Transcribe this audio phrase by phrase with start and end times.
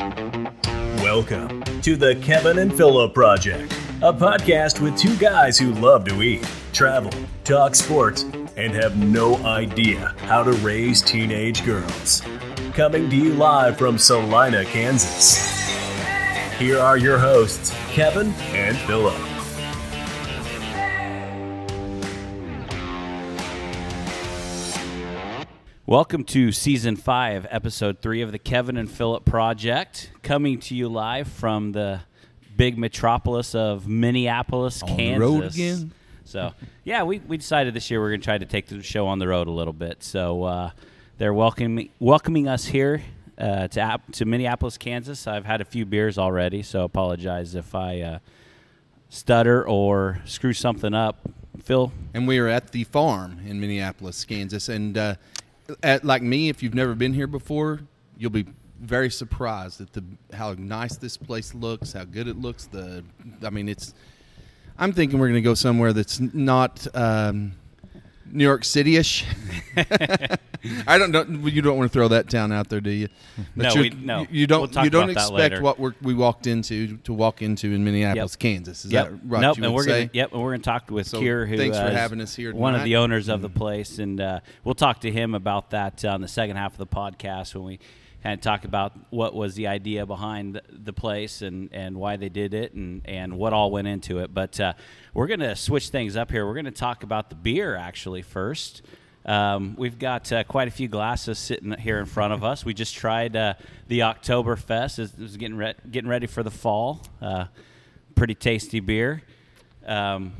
[0.00, 3.70] Welcome to the Kevin and Philip Project,
[4.00, 7.12] a podcast with two guys who love to eat, travel,
[7.44, 8.22] talk sports,
[8.56, 12.22] and have no idea how to raise teenage girls.
[12.72, 15.36] Coming to you live from Salina, Kansas.
[16.58, 19.29] Here are your hosts, Kevin and Philip.
[25.90, 30.88] Welcome to season five, episode three of the Kevin and Philip Project, coming to you
[30.88, 32.02] live from the
[32.56, 35.20] big metropolis of Minneapolis, On the Kansas.
[35.20, 35.92] road again?
[36.24, 36.52] So,
[36.84, 39.18] yeah, we, we decided this year we're going to try to take the show on
[39.18, 40.04] the road a little bit.
[40.04, 40.70] So, uh,
[41.18, 43.02] they're welcoming welcoming us here
[43.36, 45.26] uh, to App- to Minneapolis, Kansas.
[45.26, 48.18] I've had a few beers already, so apologize if I uh,
[49.08, 51.18] stutter or screw something up.
[51.64, 54.68] Phil, and we are at the farm in Minneapolis, Kansas.
[54.68, 55.16] And uh,
[55.82, 57.80] at, like me, if you've never been here before,
[58.16, 58.46] you'll be
[58.80, 60.02] very surprised at the
[60.32, 62.66] how nice this place looks, how good it looks.
[62.66, 63.04] The,
[63.44, 63.94] I mean, it's.
[64.78, 67.52] I'm thinking we're going to go somewhere that's not um,
[68.32, 69.24] New York City-ish.
[70.86, 71.24] I don't know.
[71.48, 73.08] You don't want to throw that town out there, do you?
[73.56, 74.26] No, you, we- no.
[74.30, 74.60] You don't.
[74.60, 78.84] We'll talk you don't expect what we walked into to walk into in Minneapolis, Kansas.
[78.84, 79.10] Is Yep.
[79.10, 79.40] that right?
[79.40, 79.58] Nope.
[79.58, 79.88] you and we're say?
[80.06, 82.34] gonna yep, and we're gonna talk with So, Kier, who thanks for uh, having us
[82.34, 85.70] here One of the owners of the place, and uh, we'll talk to him about
[85.70, 87.78] that on the second half of the podcast when we
[88.22, 92.28] kind of talk about what was the idea behind the- place and, and why they
[92.28, 94.34] did it and, and what all went into it.
[94.34, 94.72] But uh,
[95.14, 96.46] we're gonna switch things up here.
[96.46, 98.82] We're gonna talk about the beer actually first.
[99.24, 102.64] Um, we've got uh, quite a few glasses sitting here in front of us.
[102.64, 103.54] We just tried uh,
[103.88, 104.98] the Oktoberfest.
[104.98, 107.02] It's, it's getting re- getting ready for the fall.
[107.22, 107.44] Uh,
[108.14, 109.22] pretty tasty beer.
[109.86, 110.32] Um,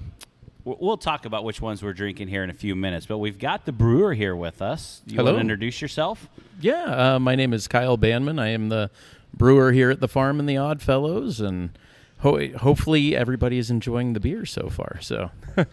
[0.78, 3.64] we'll talk about which ones we're drinking here in a few minutes, but we've got
[3.64, 5.02] the brewer here with us.
[5.06, 5.36] You want Hello.
[5.38, 6.28] to introduce yourself?
[6.60, 8.38] Yeah, uh, my name is Kyle Banman.
[8.38, 8.90] I am the
[9.34, 11.70] brewer here at the farm and the Odd Fellows, and
[12.18, 14.98] ho- hopefully everybody is enjoying the beer so far.
[15.00, 15.30] So,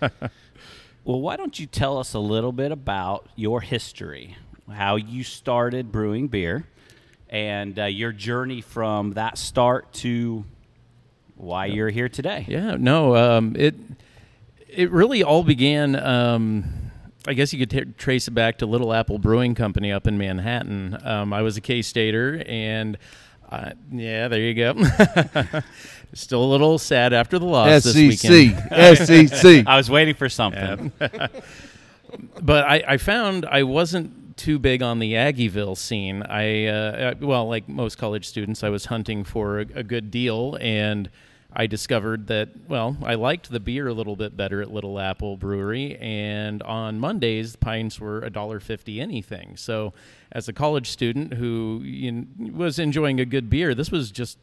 [1.03, 4.35] Well, why don't you tell us a little bit about your history,
[4.69, 6.65] how you started brewing beer,
[7.29, 10.43] and uh, your journey from that start to
[11.37, 12.45] why you're here today?
[12.49, 13.75] yeah, no, um, it
[14.69, 15.95] it really all began.
[15.95, 16.91] Um,
[17.27, 20.17] I guess you could t- trace it back to Little Apple Brewing Company up in
[20.17, 20.97] Manhattan.
[21.03, 22.97] Um, I was a K Stater, and
[23.51, 24.73] uh, yeah, there you go.
[26.13, 28.97] Still a little sad after the loss this weekend.
[28.97, 29.63] SEC, SEC.
[29.67, 30.91] I was waiting for something.
[32.41, 36.23] but I, I found I wasn't too big on the Aggieville scene.
[36.23, 40.11] I, uh, I- well, like most college students, I was hunting for a, a good
[40.11, 41.09] deal, and
[41.59, 45.37] I discovered that well, I liked the beer a little bit better at Little Apple
[45.37, 49.57] Brewery, and on Mondays the pints were a dollar fifty anything.
[49.57, 49.91] So,
[50.31, 54.37] as a college student who you know, was enjoying a good beer, this was just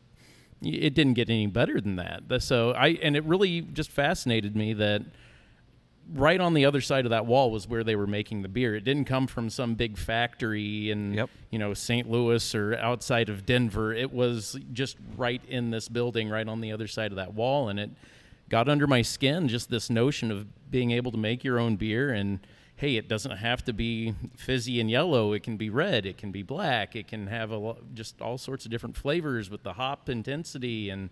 [0.60, 2.42] it didn't get any better than that.
[2.42, 5.03] So I and it really just fascinated me that
[6.12, 8.75] right on the other side of that wall was where they were making the beer.
[8.75, 11.31] It didn't come from some big factory in Yep.
[11.50, 12.10] you know St.
[12.10, 13.92] Louis or outside of Denver.
[13.92, 17.69] It was just right in this building, right on the other side of that wall,
[17.69, 17.91] and it
[18.48, 19.48] got under my skin.
[19.48, 22.41] Just this notion of being able to make your own beer and.
[22.76, 25.32] Hey, it doesn't have to be fizzy and yellow.
[25.32, 26.04] It can be red.
[26.06, 26.97] It can be black.
[26.97, 30.91] It can have a lo- just all sorts of different flavors with the hop intensity,
[30.91, 31.10] and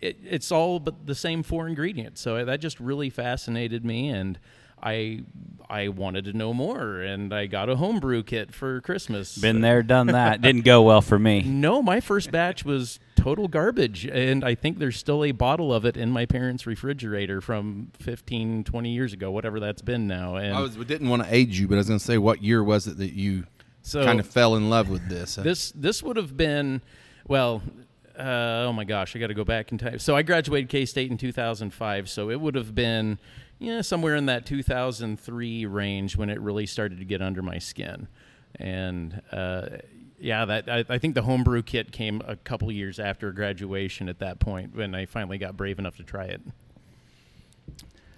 [0.00, 2.20] it, it's all but the same four ingredients.
[2.20, 4.38] So that just really fascinated me, and
[4.82, 5.22] I
[5.68, 7.00] I wanted to know more.
[7.00, 9.36] And I got a homebrew kit for Christmas.
[9.36, 10.40] Been there, done that.
[10.40, 11.42] Didn't go well for me.
[11.46, 15.84] No, my first batch was total garbage, and I think there's still a bottle of
[15.84, 20.36] it in my parents' refrigerator from 15, 20 years ago, whatever that's been now.
[20.36, 22.42] And I was didn't want to age you, but I was going to say, what
[22.42, 23.44] year was it that you
[23.82, 25.34] So- kind of fell in love with this?
[25.34, 26.80] This this would have been,
[27.26, 27.60] well,
[28.18, 29.98] uh, oh my gosh, I got to go back in time.
[29.98, 33.18] So I graduated K State in 2005, so it would have been,
[33.58, 38.08] yeah, somewhere in that 2003 range when it really started to get under my skin,
[38.56, 39.68] and uh,
[40.18, 44.08] yeah, that I, I think the homebrew kit came a couple years after graduation.
[44.08, 46.40] At that point, when I finally got brave enough to try it.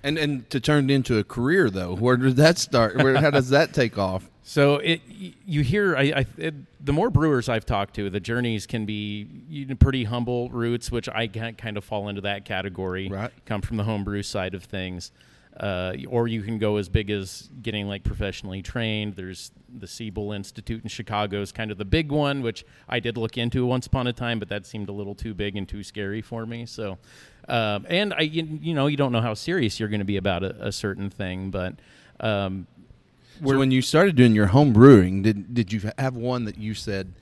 [0.03, 2.97] And and to turn it into a career though, where did that start?
[2.97, 4.31] Where how does that take off?
[4.43, 6.55] So it you hear I, I it,
[6.85, 10.91] the more brewers I've talked to, the journeys can be you know, pretty humble roots,
[10.91, 13.09] which I can kind of fall into that category.
[13.09, 13.31] Right.
[13.45, 15.13] Come from the homebrew side of things,
[15.59, 19.15] uh, or you can go as big as getting like professionally trained.
[19.15, 23.17] There's the Siebel Institute in Chicago is kind of the big one, which I did
[23.17, 25.83] look into once upon a time, but that seemed a little too big and too
[25.83, 26.67] scary for me.
[26.67, 26.99] So,
[27.49, 30.17] um, and I you, you know you don't know how serious you're going to be
[30.17, 31.75] about a, a certain thing, but
[32.21, 32.67] um,
[33.53, 36.75] So when you started doing your home brewing, did did you have one that you
[36.75, 37.15] said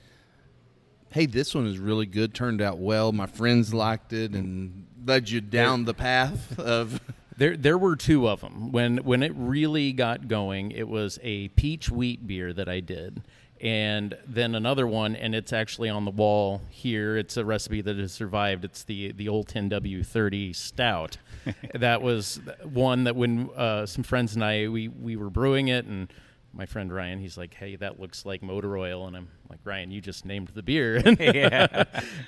[1.11, 3.11] hey, this one is really good, turned out well.
[3.11, 7.01] My friends liked it, and led you down the path of.
[7.37, 8.73] There, there were two of them.
[8.73, 13.21] When when it really got going, it was a peach wheat beer that I did,
[13.61, 17.17] and then another one, and it's actually on the wall here.
[17.17, 18.63] It's a recipe that has survived.
[18.63, 21.17] It's the the old 10W30 stout.
[21.73, 25.85] that was one that when uh, some friends and I we we were brewing it
[25.85, 26.11] and
[26.53, 29.91] my friend Ryan, he's like, "Hey, that looks like motor oil," and I'm like, "Ryan,
[29.91, 31.83] you just named the beer." Yeah.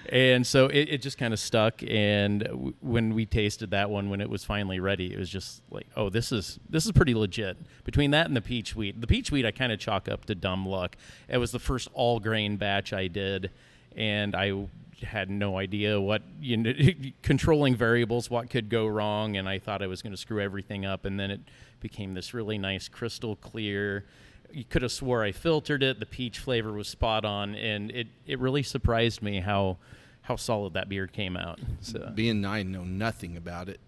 [0.09, 1.81] and so it, it just kind of stuck.
[1.87, 5.63] And w- when we tasted that one, when it was finally ready, it was just
[5.71, 9.07] like, "Oh, this is this is pretty legit." Between that and the peach wheat, the
[9.07, 10.95] peach wheat I kind of chalk up to dumb luck.
[11.27, 13.49] It was the first all grain batch I did,
[13.95, 14.67] and I
[15.03, 16.71] had no idea what you know
[17.23, 20.85] controlling variables what could go wrong and i thought i was going to screw everything
[20.85, 21.41] up and then it
[21.81, 24.05] became this really nice crystal clear
[24.53, 28.07] you could have swore i filtered it the peach flavor was spot on and it,
[28.25, 29.77] it really surprised me how
[30.23, 33.79] how solid that beer came out so Being I know nothing about it.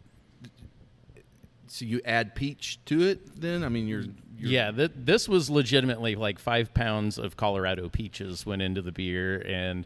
[1.67, 3.63] So you add peach to it, then?
[3.63, 4.01] I mean, you're,
[4.37, 8.91] you're yeah th- this was legitimately like five pounds of colorado peaches went into the
[8.91, 9.85] beer and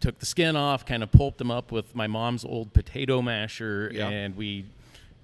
[0.00, 3.90] took the skin off kind of pulped them up with my mom's old potato masher
[3.94, 4.08] Yeah.
[4.08, 4.64] and we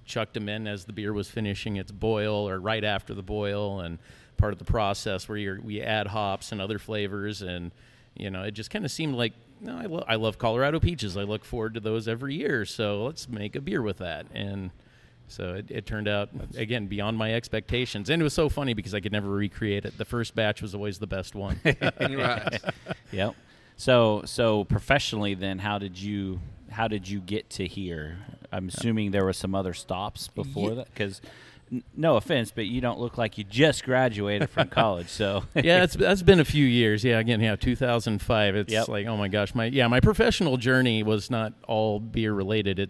[0.05, 3.79] chucked them in as the beer was finishing its boil or right after the boil
[3.79, 3.99] and
[4.37, 7.71] part of the process where you're, we add hops and other flavors and
[8.15, 9.33] you know it just kind of seemed like
[9.63, 11.15] no, I, lo- I love colorado peaches.
[11.15, 12.65] I look forward to those every year.
[12.65, 14.25] So let's make a beer with that.
[14.33, 14.71] And
[15.27, 18.09] so it, it turned out again beyond my expectations.
[18.09, 19.97] And it was so funny because i could never recreate it.
[19.97, 21.59] The first batch was always the best one.
[21.65, 22.61] Right.
[23.11, 23.35] Yep.
[23.77, 26.39] So so professionally then how did you
[26.73, 28.17] how did you get to here?
[28.51, 31.21] I'm assuming there were some other stops before Ye- that cuz
[31.97, 35.07] no offense, but you don't look like you just graduated from college.
[35.07, 37.03] So yeah, it's that's been a few years.
[37.03, 38.55] Yeah, again, yeah, 2005.
[38.55, 38.87] It's Yep.
[38.89, 42.77] like, oh my gosh, my yeah, my professional journey was not all beer related.
[42.79, 42.89] It,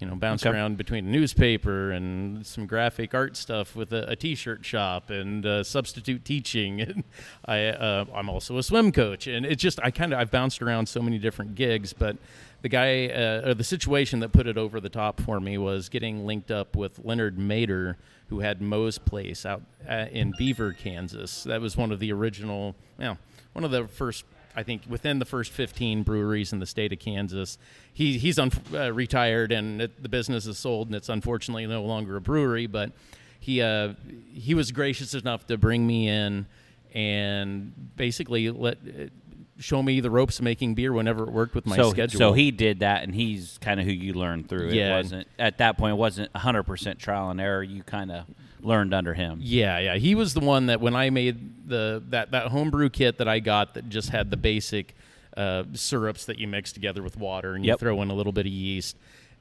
[0.00, 0.56] you know, bounced Okay.
[0.56, 5.44] around between a newspaper and some graphic art stuff with a, a T-shirt shop and
[5.44, 6.80] uh, substitute teaching.
[6.88, 7.04] And
[7.44, 10.62] I, uh, I'm also a swim coach, and it's just I kind of I've bounced
[10.62, 12.16] around so many different gigs, but.
[12.60, 15.88] The guy, uh, or the situation that put it over the top for me was
[15.88, 17.96] getting linked up with Leonard Mater,
[18.30, 21.44] who had Moe's Place out uh, in Beaver, Kansas.
[21.44, 23.16] That was one of the original, well,
[23.52, 24.24] one of the first,
[24.56, 27.58] I think, within the first 15 breweries in the state of Kansas.
[27.94, 31.84] He, he's un- uh, retired and it, the business is sold, and it's unfortunately no
[31.84, 32.90] longer a brewery, but
[33.38, 33.94] he, uh,
[34.32, 36.46] he was gracious enough to bring me in
[36.92, 38.78] and basically let.
[39.58, 42.18] Show me the ropes of making beer whenever it worked with my so schedule.
[42.18, 44.70] so he did that and he's kind of who you learned through.
[44.70, 44.94] Yeah.
[44.94, 47.62] It wasn't at that point it wasn't 100% trial and error.
[47.62, 48.24] You kind of
[48.60, 49.40] learned under him.
[49.42, 49.96] Yeah, yeah.
[49.96, 53.40] He was the one that when I made the that that homebrew kit that I
[53.40, 54.94] got that just had the basic
[55.36, 58.46] uh, syrups that you mix together with water and you throw in a little bit
[58.46, 58.96] of yeast.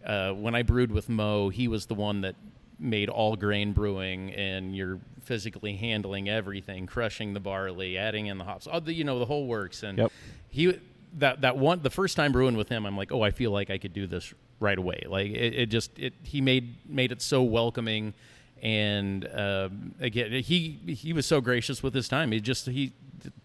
[0.05, 2.35] Uh, when I brewed with Mo, he was the one that
[2.79, 8.43] made all grain brewing and you're physically handling everything, crushing the barley, adding in the
[8.43, 9.83] hops, all the, you know, the whole works.
[9.83, 10.11] And Yep.
[10.49, 10.79] he
[11.17, 13.69] that that one the first time brewing with him, I'm like, oh, I feel like
[13.69, 15.03] I could do this right away.
[15.07, 18.13] Like it, it just it he made made it so welcoming,
[18.61, 22.31] and um, again he he was so gracious with his time.
[22.31, 22.93] He just he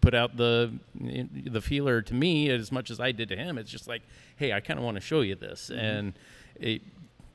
[0.01, 3.57] put out the the feeler to me as much as I did to him.
[3.57, 4.03] It's just like,
[4.35, 6.13] hey, I kind of want to show you this, and
[6.59, 6.81] it,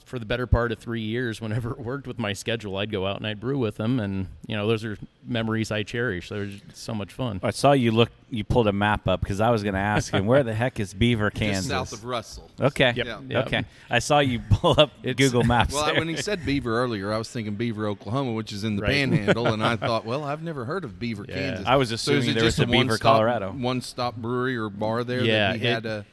[0.09, 3.07] for the better part of three years, whenever it worked with my schedule, I'd go
[3.07, 4.97] out and I'd brew with them, and you know those are
[5.27, 6.29] memories I cherish.
[6.31, 7.41] They're just so much fun.
[7.43, 8.11] I saw you look.
[8.31, 10.81] You pulled a map up because I was going to ask him where the heck
[10.81, 11.67] is Beaver, Kansas?
[11.67, 12.51] Just south of Russell.
[12.61, 12.93] Okay.
[12.95, 13.07] Yep.
[13.07, 13.21] Yeah.
[13.29, 13.47] Yep.
[13.47, 13.65] Okay.
[13.89, 15.73] I saw you pull up It's- Google Maps.
[15.73, 15.95] Well, there.
[15.95, 18.91] when he said Beaver earlier, I was thinking Beaver, Oklahoma, which is in the Right.
[18.93, 21.35] Panhandle, and I thought, well, I've never heard of Beaver, Yeah.
[21.37, 21.67] Kansas.
[21.67, 23.53] I was assuming is it there was just a Beaver, one-stop- Colorado.
[23.53, 26.05] one-stop brewery or bar there Yeah, that he had a.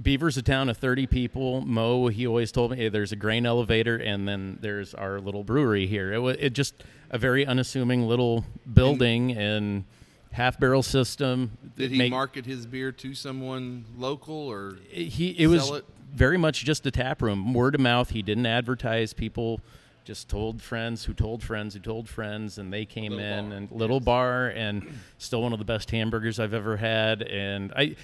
[0.00, 1.60] Beaver's a town of 30 people.
[1.62, 5.44] Mo, he always told me hey, there's a grain elevator and then there's our little
[5.44, 6.12] brewery here.
[6.12, 6.74] It was it just
[7.10, 9.84] a very unassuming little building and
[10.32, 11.56] half barrel system.
[11.76, 14.76] Did he Make- market his beer to someone local or?
[14.90, 15.84] He it was it?
[16.12, 18.10] very much just a tap room, word of mouth.
[18.10, 19.12] He didn't advertise.
[19.12, 19.60] People
[20.04, 23.56] just told friends who told friends who told friends, and they came Little in bar.
[23.56, 27.22] and little bar and still one of the best hamburgers I've ever had.
[27.22, 27.96] And I,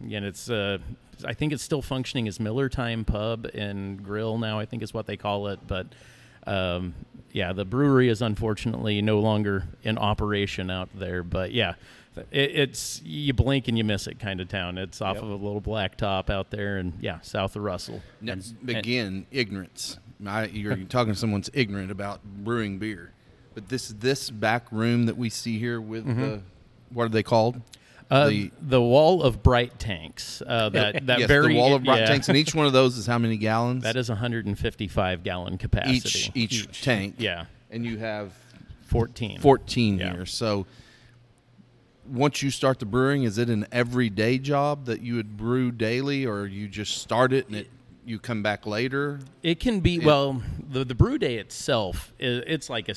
[0.00, 0.78] as, again, it's uh,
[1.24, 4.58] I think it's still functioning as Miller Time Pub and Grill now.
[4.58, 5.86] I think is what they call it, but.
[6.46, 6.94] Um,
[7.32, 11.74] yeah, the brewery is unfortunately no longer in operation out there, but yeah,
[12.32, 14.78] it, it's you blink and you miss it kind of town.
[14.78, 15.22] It's off Yep.
[15.24, 18.02] of a little black top out there, and yeah, south of Russell.
[18.22, 19.98] No, And- again, ignorance.
[20.26, 23.12] I, you're talking to someone's ignorant about brewing beer,
[23.54, 26.20] but this this back room that we see here with Mm-hmm.
[26.22, 26.42] the
[26.88, 27.60] what are they called?
[28.10, 30.42] Uh, the the wall of bright tanks.
[30.44, 32.06] Uh, that that yes, very the wall of bright yeah.
[32.06, 33.84] tanks, and each one of those is how many gallons?
[33.84, 36.30] That is 155 gallon capacity.
[36.34, 37.16] each, each tank.
[37.18, 38.32] Yeah, and you have
[38.86, 39.40] 14.
[39.40, 40.12] 14 Yeah.
[40.12, 40.26] here.
[40.26, 40.66] So
[42.04, 46.26] once you start the brewing, is it an everyday job that you would brew daily,
[46.26, 47.70] or you just start it and it
[48.04, 49.20] you come back later?
[49.42, 50.42] It can be well.
[50.68, 52.90] The the brew day itself, it's like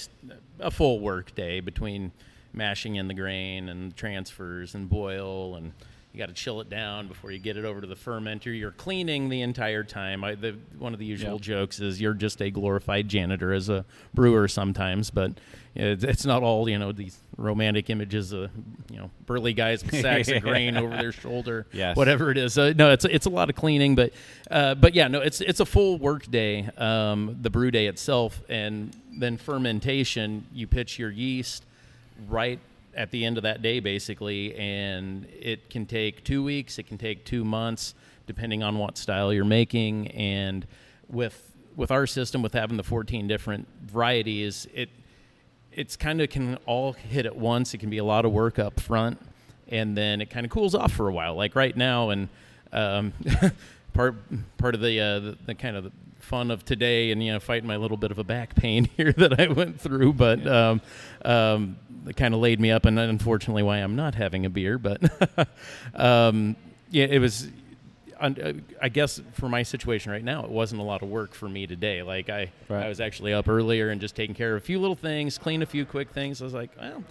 [0.60, 2.12] a full work day between
[2.53, 5.72] mashing in the grain and transfers and boil, and
[6.12, 8.55] you got to chill it down before you get it over to the fermenter.
[8.57, 10.24] You're cleaning the entire time.
[10.24, 11.41] I, the, one of the usual Yep.
[11.41, 13.83] jokes is you're just a glorified janitor as a
[14.13, 15.31] brewer sometimes, but
[15.74, 18.51] it, it's not all you know these romantic images of
[18.91, 21.98] you know burly guys with sacks of grain over their shoulder, Yes.
[21.98, 22.60] whatever it is.
[22.60, 24.13] Uh, no, it's it's a lot of cleaning, but
[24.51, 26.69] uh, but yeah, no, it's it's a full work day.
[26.77, 30.45] Um, the brew day itself, and then fermentation.
[30.53, 31.65] You pitch your yeast
[32.30, 32.60] right
[32.96, 36.77] at the end of that day, basically, and it can take two weeks.
[36.77, 37.96] It can take two months,
[38.27, 40.10] depending on what style you're making.
[40.10, 40.65] And
[41.10, 44.89] with with our system, with having the 14 different varieties, it
[45.72, 47.74] it's kind of can all hit at once.
[47.74, 49.20] It can be a lot of work up front,
[49.68, 51.36] and then it kind of cools off for a while.
[51.36, 52.30] Like right now, and
[52.72, 53.13] um,
[53.94, 54.15] part
[54.58, 57.39] part of the, uh, the the kind of the fun of today, and you know,
[57.39, 60.82] fighting my little bit of a back pain here that I went through, but um,
[61.24, 64.77] um, it kind of laid me up, and unfortunately, why I'm not having a beer.
[64.77, 65.01] But
[65.95, 66.55] um,
[66.89, 67.48] yeah, it was
[68.19, 71.50] uh, I guess for my situation right now, it wasn't a lot of work for
[71.50, 72.03] me today.
[72.03, 72.86] Like I, Right.
[72.86, 75.62] I was actually up earlier and just taking care of a few little things, clean
[75.62, 76.41] a few quick things.
[76.41, 77.03] I was like, well,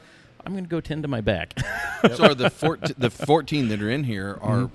[0.46, 1.58] I'm going to go tend to my back.
[2.16, 4.74] So are the 14, the 14 that are in here are Mm-hmm.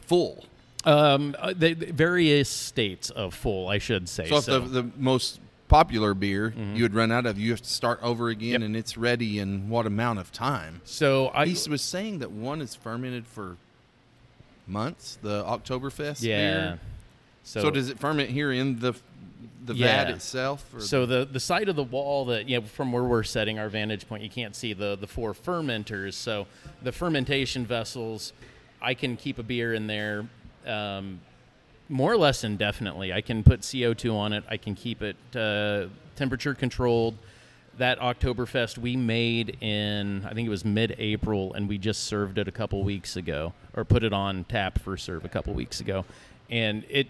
[0.00, 0.44] full.
[0.84, 4.28] um, uh, they, they- various states of full, I should say.
[4.28, 7.62] So if So, the, the most popular beer you would run out of, you have
[7.62, 8.62] to start over again, Yep.
[8.62, 10.80] and it's ready in what amount of time?
[10.84, 13.56] so I, he was saying that one is fermented for
[14.66, 15.18] months.
[15.22, 16.36] The Oktoberfest yeah.
[16.36, 16.80] beer.
[17.44, 18.92] So, does it ferment here in the
[19.64, 20.14] the vat Yeah.
[20.14, 20.64] itself?
[20.74, 23.58] Or So the the side of the wall that you know from where we're setting
[23.58, 26.14] our vantage point, you can't see the the four fermenters.
[26.14, 26.46] So
[26.82, 28.32] the fermentation vessels,
[28.82, 30.26] I can keep a beer in there,
[30.66, 31.20] um,
[31.88, 33.12] more or less indefinitely.
[33.12, 34.44] I can put CO two on it.
[34.48, 37.16] I can keep it uh, temperature controlled.
[37.78, 42.38] That Oktoberfest we made in I think it was mid April, and we just served
[42.38, 45.80] it a couple weeks ago, or put it on tap for serve a couple weeks
[45.80, 46.06] ago,
[46.48, 47.08] and it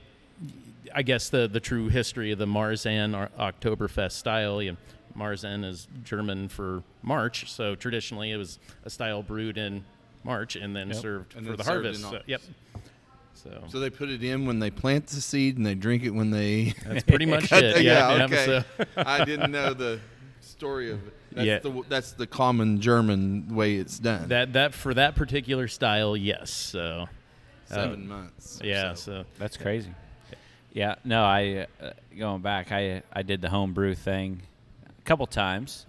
[0.92, 4.60] I guess the the true history of the Marzen or Oktoberfest style.
[4.60, 4.76] You know,
[5.16, 9.84] Marzen is German for March, so traditionally it was a style brewed in
[10.24, 12.02] March and then served And for then the harvest.
[12.02, 12.42] So, yep.
[13.36, 16.10] So, So they put it in when they plant the seed, and they drink it
[16.10, 16.74] when they.
[16.86, 17.82] that's pretty much it.
[17.82, 18.44] Yeah, yeah, yeah, okay.
[18.78, 20.00] so- I didn't know the
[20.40, 21.12] story of it.
[21.32, 21.58] That's Yeah.
[21.58, 24.28] the that's the common German way it's done.
[24.28, 26.50] that that for that particular style, yes.
[26.50, 27.08] So
[27.66, 28.60] seven months.
[28.64, 29.12] yeah, so.
[29.22, 29.90] so That's crazy.
[30.72, 34.42] Yeah, no, I uh, going back, I I did the home brew thing
[34.88, 35.84] a couple times.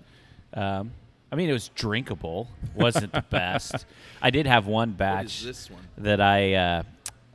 [0.53, 0.91] Um,
[1.31, 2.49] I mean, it was drinkable.
[2.73, 3.85] wasn't the best.
[4.21, 5.85] I did have one batch is this one?
[5.99, 6.83] that I uh,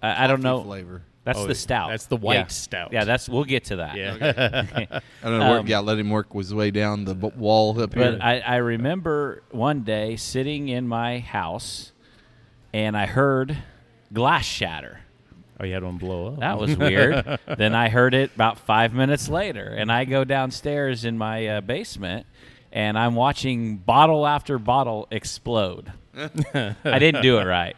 [0.02, 0.62] I, I don't know.
[0.62, 1.02] flavor.
[1.24, 1.90] That's Oh, the stout.
[1.90, 2.46] that's the white Yeah.
[2.48, 2.92] stout.
[2.92, 3.96] Yeah, that's we'll get to that.
[3.96, 5.00] yeah.
[5.22, 5.50] I don't know.
[5.50, 8.12] work, Um, yeah, let him work his way down the b- wall up here.
[8.12, 11.92] But I, I remember one day sitting in my house,
[12.74, 13.56] and I heard
[14.12, 14.98] glass shatter.
[15.60, 16.40] oh, you had one blow up.
[16.40, 17.38] That was weird.
[17.56, 21.60] then I heard it about five minutes later, and I go downstairs in my uh,
[21.60, 22.26] basement,
[22.72, 25.92] and I'm watching bottle after bottle explode.
[26.16, 27.76] I didn't do it right.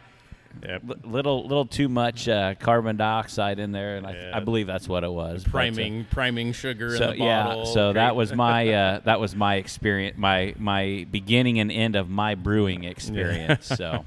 [0.63, 0.83] Yep.
[0.89, 4.31] L- little, little too much uh, carbon dioxide in there, and I, Yeah.
[4.35, 5.43] I believe that's what it was.
[5.43, 7.65] But, uh, priming priming sugar so in the yeah, bottle.
[7.65, 8.01] so Great.
[8.01, 12.35] that was my uh, that was my experience, my my beginning and end of my
[12.35, 13.65] brewing experience.
[13.67, 14.05] so,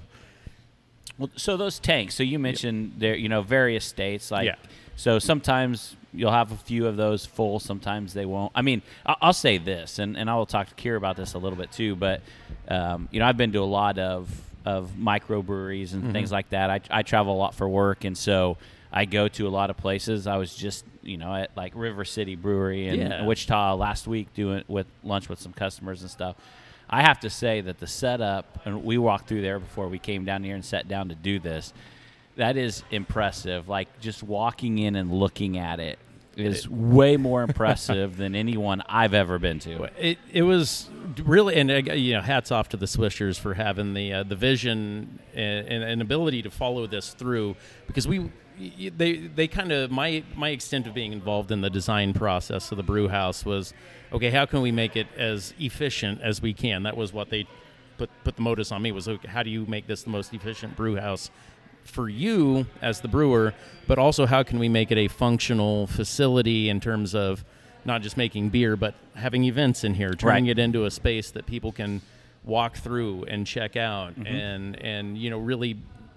[1.19, 2.15] well, so those tanks.
[2.15, 4.31] So you mentioned there, you know, various states.
[4.31, 4.55] Like, Yeah.
[4.97, 7.61] so sometimes you'll have a few of those full.
[7.61, 8.51] Sometimes they won't.
[8.55, 11.35] I mean, I- I'll say this, and, and I will talk to Kier about this
[11.35, 11.95] a little bit too.
[11.97, 12.23] But
[12.69, 14.29] um, you know, I've been to a lot of
[14.65, 16.35] of microbreweries and things mm-hmm.
[16.35, 16.71] like that.
[16.71, 18.57] I, I travel a lot for work, and so
[18.93, 20.27] I go to a lot of places.
[20.27, 23.25] I was just you know at like River City Brewery in Yeah.
[23.25, 26.37] Wichita last week doing with lunch with some customers and stuff.
[26.91, 30.25] I have to say that the setup, and we walked through there before we came
[30.25, 31.73] down here and sat down to do this.
[32.37, 33.69] That is impressive.
[33.69, 35.99] Like just walking in and looking at it
[36.39, 39.89] is way more impressive than anyone I've ever been to.
[39.99, 40.89] It it was
[41.23, 44.37] really, and uh, you know, hats off to the Swishers for having the uh, the
[44.37, 48.31] vision and, and, and ability to follow this through because we.
[48.61, 52.77] They they kind of my my extent of being involved in the design process of
[52.77, 53.73] the brew house was
[54.13, 54.31] okay.
[54.31, 56.83] How can we make it as efficient as we can?
[56.83, 57.47] That was what they
[57.99, 60.33] put put the modus on me was okay, how do you make this the most
[60.33, 61.31] efficient brew house
[61.89, 63.55] for you as the brewer,
[63.87, 67.45] but also how can we make it a functional facility in terms of
[67.85, 70.51] not just making beer, but having events in here, turning Right.
[70.51, 72.03] it into a space that people can
[72.45, 74.27] walk through and check out, Mm-hmm.
[74.27, 75.77] and and you know really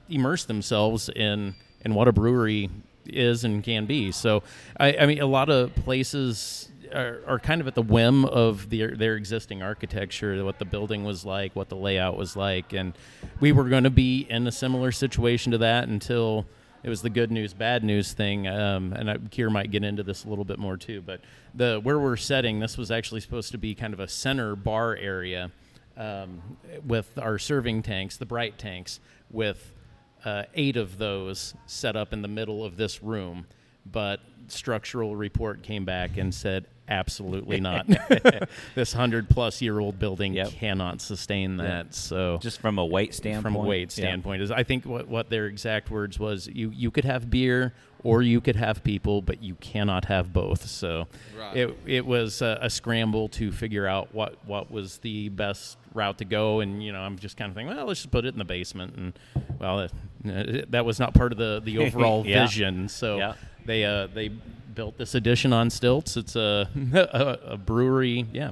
[0.09, 2.69] immerse themselves in in what a brewery
[3.05, 4.11] is and can be.
[4.11, 4.43] So
[4.77, 6.67] I, I mean, a lot of places.
[6.93, 11.03] Are, are kind of at the whim of their their existing architecture, what the building
[11.03, 12.93] was like, what the layout was like, and
[13.39, 16.45] we were going to be in a similar situation to that until
[16.83, 20.03] it was the good news bad news thing um, and I, Kier might get into
[20.03, 21.21] this a little bit more too but
[21.53, 24.95] the where we're setting this was actually supposed to be kind of a center bar
[24.95, 25.51] area
[25.98, 26.41] um,
[26.86, 29.74] with our serving tanks the bright tanks with
[30.25, 33.45] uh, eight of those set up in the middle of this room
[33.85, 37.88] but structural report came back and said absolutely not
[38.75, 40.50] this 100 plus year old building Yep.
[40.50, 43.43] cannot sustain that so Just from a weight standpoint.
[43.43, 44.03] from a weight Yeah.
[44.07, 47.73] standpoint is I think what, what their exact words was you you could have beer
[48.03, 51.07] or you could have people but you cannot have both so
[51.39, 51.55] Right.
[51.55, 56.17] it it was a, a scramble to figure out what what was the best route
[56.17, 58.33] to go and you know I'm just kind of thinking well let's just put it
[58.33, 59.13] in the basement and
[59.59, 59.88] well
[60.25, 62.45] it, that was not part of the the overall Yeah.
[62.45, 63.33] vision so Yeah.
[63.65, 64.29] They uh they
[64.73, 68.51] built this addition on stilts it's a a, a brewery yeah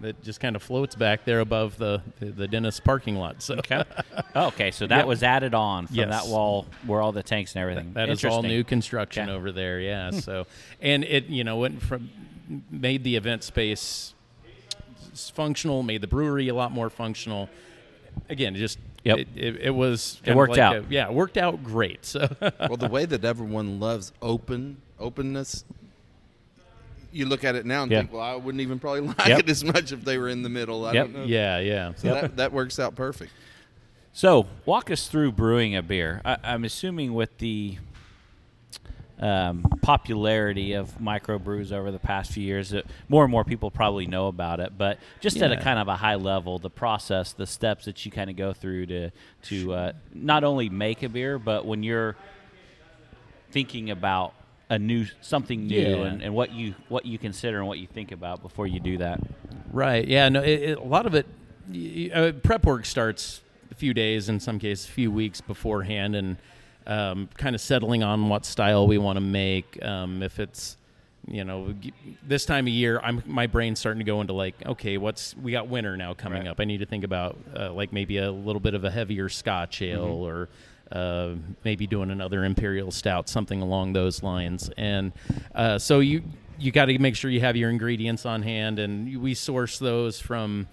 [0.00, 3.54] that just kind of floats back there above the the, the dentist parking lot so
[3.56, 3.82] Okay.
[4.34, 5.06] Oh, okay, so that Yep.
[5.06, 6.08] was added on from Yes.
[6.22, 7.92] that wall where all the tanks and everything.
[7.94, 9.36] That is all new construction Okay.
[9.36, 9.80] over there.
[9.80, 10.10] Yeah.
[10.12, 10.46] So,
[10.80, 12.10] and it you know went from
[12.70, 14.14] made the event space
[15.34, 17.48] functional, made the brewery a lot more functional.
[18.28, 19.18] Again, it just Yep.
[19.18, 20.76] it, it, it was It worked like out.
[20.76, 22.04] a- yeah, it worked out great.
[22.04, 25.64] So well, the way that everyone loves open openness,
[27.12, 28.00] you look at it now and Yeah.
[28.00, 29.38] think, well, I wouldn't even probably like Yep.
[29.40, 30.84] it as much if they were in the middle.
[30.86, 31.06] I Yep.
[31.06, 31.24] don't know.
[31.24, 31.92] yeah, yeah.
[31.96, 33.32] So that, that works out perfect.
[34.12, 36.20] So, walk us through brewing a beer.
[36.24, 37.78] I, I'm assuming with the
[39.20, 42.74] um, popularity of microbrews over the past few years,
[43.08, 44.72] more and more people probably know about it.
[44.76, 48.10] But just at a kind of a high level, the process, the steps that you
[48.10, 49.10] kind of go through to
[49.44, 52.16] to uh, not only make a beer, but when you're
[53.50, 54.34] thinking about
[54.68, 56.06] a new something new Yeah.
[56.06, 58.98] and, and what you what you consider and what you think about before you do
[58.98, 59.20] that.
[59.72, 60.06] Right.
[60.06, 60.28] Yeah.
[60.28, 60.42] No.
[60.42, 61.26] It, it, a lot of it,
[62.14, 66.36] uh, prep work starts a few days, in some cases, a few weeks beforehand, and
[66.86, 69.78] um, kind of settling on what style we want to make.
[69.84, 70.76] Um, if it's,
[71.28, 71.74] you know,
[72.26, 75.52] this time of year, I'm my brain's starting to go into like, okay, what's we
[75.52, 76.48] got winter now coming Right.
[76.48, 76.60] up.
[76.60, 79.82] I need to think about uh, like maybe a little bit of a heavier Scotch
[79.82, 80.48] ale or.
[80.92, 85.12] Uh, maybe doing another imperial stout, something along those lines, and
[85.54, 86.20] uh, so you
[86.58, 90.18] you got to make sure you have your ingredients on hand, and we source those
[90.18, 90.66] from.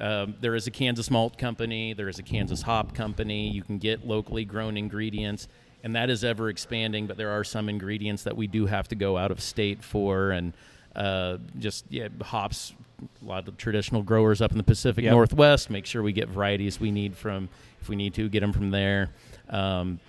[0.00, 1.92] Um, there is a Kansas malt company.
[1.92, 3.50] There is a Kansas hop company.
[3.50, 5.48] You can get locally grown ingredients,
[5.82, 7.06] and that is ever expanding.
[7.06, 10.30] But there are some ingredients that we do have to go out of state for,
[10.30, 10.52] and
[10.94, 12.74] uh, just yeah, hops.
[13.22, 15.12] A lot of traditional growers up in the Pacific Yep.
[15.12, 15.70] Northwest.
[15.70, 17.48] Make sure we get varieties we need from,
[17.80, 19.10] if we need to, get them from there.
[19.48, 20.00] Um,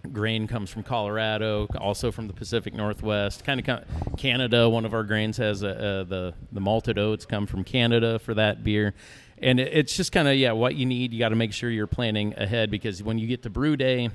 [0.00, 3.44] grain comes from Colorado, also from the Pacific Northwest.
[3.44, 3.84] Kind of
[4.16, 4.68] Canada.
[4.68, 8.34] One of our grains has a, uh the the malted oats come from Canada for
[8.34, 8.94] that beer,
[9.40, 11.12] and it, it's just kind of yeah what you need.
[11.12, 14.10] You got to make sure you're planning ahead because when you get to brew day.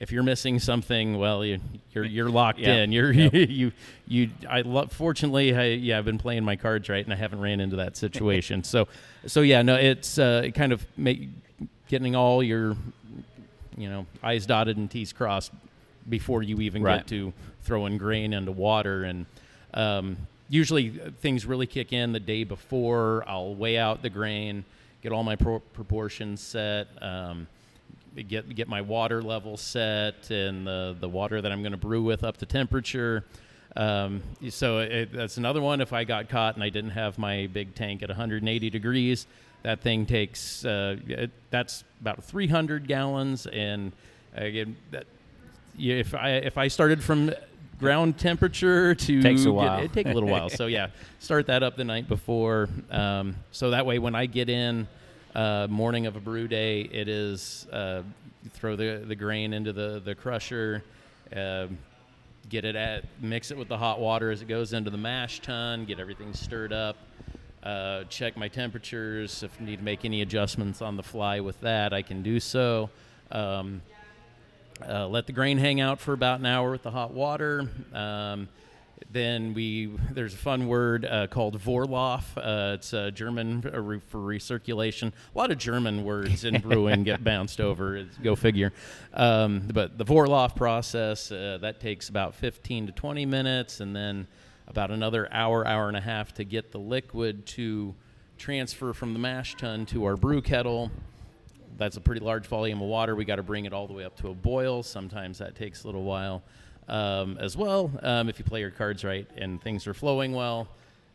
[0.00, 1.58] If you're missing something, well, you,
[1.90, 2.76] you're you're locked Yeah.
[2.84, 2.92] in.
[2.92, 3.32] You're Yep.
[3.34, 3.72] you
[4.06, 4.30] you.
[4.48, 4.92] I love.
[4.92, 7.96] Fortunately, I, yeah, I've been playing my cards right, and I haven't ran into that
[7.96, 8.62] situation.
[8.72, 8.86] so,
[9.26, 11.28] so yeah, no, it's uh, kind of make,
[11.88, 12.76] getting all your
[13.78, 15.52] you know, I's dotted and T's crossed
[16.08, 16.98] before you even Right.
[16.98, 19.04] get to throwing grain into water.
[19.04, 19.26] And
[19.74, 20.16] um,
[20.48, 23.24] usually things really kick in the day before.
[23.26, 24.64] I'll weigh out the grain,
[25.02, 27.46] get all my pro- proportions set, um,
[28.28, 32.02] get get my water level set, and the the water that I'm going to brew
[32.02, 33.24] with up to temperature.
[33.76, 35.80] Um, so it, that's another one.
[35.80, 39.26] If I got caught and I didn't have my big tank at 180 degrees,
[39.62, 43.46] that thing takes uh, it, that's about 300 gallons.
[43.46, 43.92] And
[44.34, 45.06] again, that
[45.78, 47.30] if I if I started from
[47.78, 49.78] ground temperature to Takes a get- while.
[49.80, 50.48] it take a little while.
[50.50, 50.88] So yeah,
[51.20, 52.68] start that up the night before.
[52.90, 54.88] Um, so that way, when I get in
[55.34, 58.02] uh, morning of a brew day, it is uh,
[58.50, 60.82] throw the the grain into the the crusher.
[61.34, 61.66] Uh,
[62.48, 65.40] get it at mix it with the hot water as it goes into the mash
[65.40, 66.96] tun get everything stirred up
[67.62, 71.60] uh, check my temperatures if I need to make any adjustments on the fly with
[71.60, 72.90] that i can do so
[73.30, 73.82] um,
[74.88, 78.48] uh, let the grain hang out for about an hour with the hot water um,
[79.10, 82.24] then we there's a fun word uh, called Vorlauf.
[82.36, 85.12] Uh, it's uh, German for, for recirculation.
[85.34, 87.96] A lot of German words in brewing get bounced over.
[87.96, 88.72] It's, go figure.
[89.14, 94.26] Um, but the Vorlauf process uh, that takes about 15 to 20 minutes, and then
[94.68, 97.94] about another hour, hour and a half to get the liquid to
[98.36, 100.90] transfer from the mash tun to our brew kettle.
[101.76, 103.16] That's a pretty large volume of water.
[103.16, 104.82] We got to bring it all the way up to a boil.
[104.82, 106.42] Sometimes that takes a little while
[106.88, 107.90] um, as well.
[108.02, 110.68] Um, if you play your cards right and things are flowing well,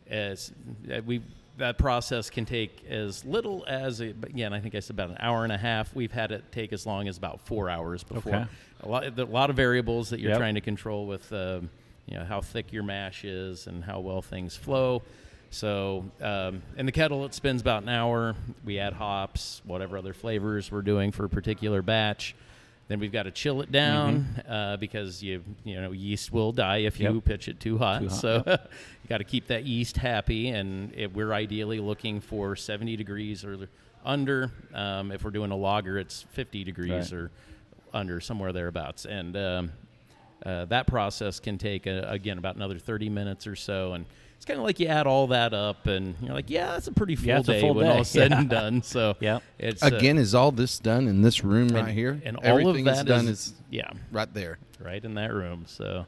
[0.10, 0.52] as
[0.92, 1.22] uh, we
[1.58, 5.18] that process can take as little as a, again, I think I said about an
[5.20, 5.94] hour and a half.
[5.94, 8.34] We've had it take as long as about four hours before.
[8.34, 8.46] Okay.
[8.82, 10.40] A lot, a lot of variables that you're Yep.
[10.40, 11.70] trying to control with, um,
[12.08, 15.02] you know, how thick your mash is and how well things flow.
[15.50, 18.36] So um, in the kettle, it spins about an hour.
[18.66, 22.36] We add hops, whatever other flavors we're doing for a particular batch.
[22.88, 26.78] Then we've got to chill it down uh, because you you know yeast will die
[26.80, 27.16] if you Mm-hmm.
[27.16, 27.24] Yep.
[27.26, 28.02] pitch it too hot.
[28.02, 32.20] Too hot, so you got to keep that yeast happy, and it, we're ideally looking
[32.20, 33.70] for 70 degrees or
[34.04, 34.52] under.
[34.74, 37.14] Um, if we're doing a lager, it's 50 degrees Right.
[37.14, 37.32] or
[37.94, 39.06] under, somewhere thereabouts.
[39.06, 39.72] And um,
[40.46, 44.46] uh, that process can take uh again about another 30 minutes or so, and it's
[44.46, 47.16] kind of like you add all that up, and you're like, yeah, that's a pretty
[47.16, 48.02] full Yeah, it's a day full when all day.
[48.02, 48.40] is said Yeah.
[48.40, 48.84] and done.
[48.84, 52.22] So yeah, it's uh, Again, is all this done in this room right here?
[52.26, 54.58] and all Everything of is that done is- is yeah, right there.
[54.82, 55.64] right in that room.
[55.68, 56.06] So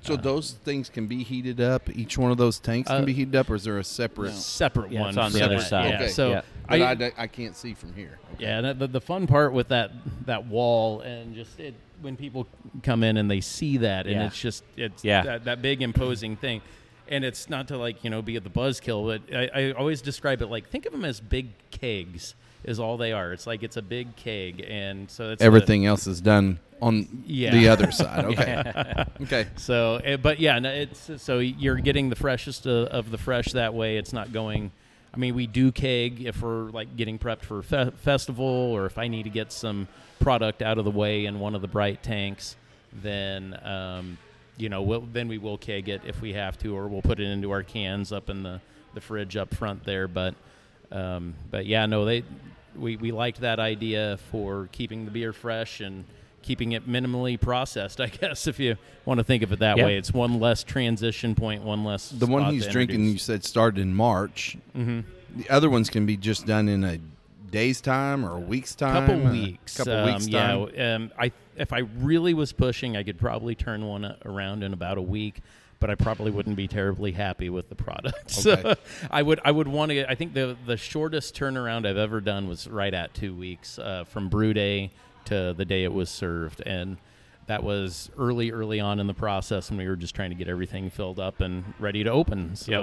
[0.00, 1.88] So those things can be heated up.
[1.94, 4.32] Each one of those tanks Uh, can be heated up, or is there a separate?
[4.32, 5.90] separate Yeah, one it's on for the other side.
[5.90, 5.96] Yeah.
[5.96, 6.08] Okay.
[6.08, 6.34] So Yeah.
[6.36, 8.18] But I, I, I can't see from here.
[8.34, 8.44] Okay.
[8.44, 9.90] Yeah, and the, the fun part with that
[10.26, 12.46] that wall and just it when people
[12.82, 14.26] come in and they see that and Yeah.
[14.26, 15.22] it's just it's Yeah.
[15.24, 16.60] that, that big imposing thing,
[17.08, 20.00] and it's not to like you know be at the buzzkill, but I, I always
[20.02, 23.32] describe it like think of them as big kegs is all they are.
[23.34, 27.06] It's like it's a big keg, and so it's a- Everything else is done on
[27.26, 27.50] Yeah.
[27.52, 28.24] the other side.
[28.34, 29.04] Okay.
[29.22, 29.46] okay.
[29.56, 33.52] So, uh, but yeah, no, it's so you're getting the freshest of, of the fresh
[33.52, 33.98] that way.
[33.98, 34.70] It's not going.
[35.14, 38.86] I mean, we do keg if we're like getting prepped for a fe- festival, or
[38.86, 39.86] if I need to get some
[40.18, 42.56] product out of the way in one of the bright tanks,
[42.92, 44.18] then um,
[44.56, 47.20] you know, we'll, then we will keg it if we have to, or we'll put
[47.20, 48.60] it into our cans up in the,
[48.94, 50.08] the fridge up front there.
[50.08, 50.34] But
[50.90, 52.24] um, but yeah, no, they
[52.76, 56.04] we we liked that idea for keeping the beer fresh and
[56.44, 58.00] keeping it minimally processed.
[58.00, 59.86] I guess if you want to think of it that Yeah.
[59.86, 62.10] way, it's one less transition point, one less.
[62.10, 64.56] The one he's to drinking, you said started in March.
[64.76, 65.00] Mm-hmm.
[65.36, 66.98] The other ones can be just done in a
[67.50, 69.06] day's time or a week's time.
[69.06, 69.76] couple uh, weeks.
[69.76, 70.46] Couple um, weeks yeah.
[70.46, 70.68] time.
[70.78, 74.98] Um, I if I really was pushing, I could probably turn one around in about
[74.98, 75.40] a week.
[75.80, 78.30] But I probably wouldn't be terribly happy with the product.
[78.30, 78.74] So
[79.10, 80.10] I would I would want to.
[80.10, 84.04] I think the the shortest turnaround I've ever done was right at two weeks uh,
[84.04, 84.90] from brew day
[85.26, 86.96] to the day it was served, and
[87.46, 90.48] that was early early on in the process when we were just trying to get
[90.48, 92.56] everything filled up and ready to open.
[92.56, 92.70] So.
[92.70, 92.80] Yep.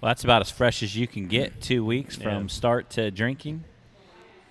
[0.00, 1.60] Well, that's about as fresh as you can get.
[1.60, 2.46] Two weeks from Yeah.
[2.48, 3.64] start to drinking.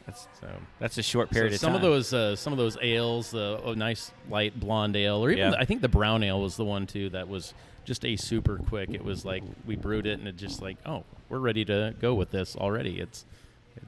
[0.06, 0.48] That's So
[0.80, 1.76] that's a short So period of some time.
[1.76, 5.38] of those, uh, some of those ales, the a nice light blonde ale, or even
[5.40, 5.50] Yeah.
[5.52, 7.54] the- I think the brown ale was the one too that was
[7.86, 8.90] just a super quick.
[8.94, 12.14] It was like we brewed it and it just like, oh, we're ready to go
[12.14, 13.00] with this already.
[13.00, 13.26] It's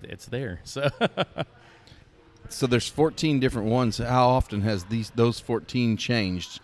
[0.04, 0.60] it's there.
[0.63, 0.89] So
[2.50, 3.98] So there's 14 different ones.
[4.00, 6.60] How often has these those 14 changed?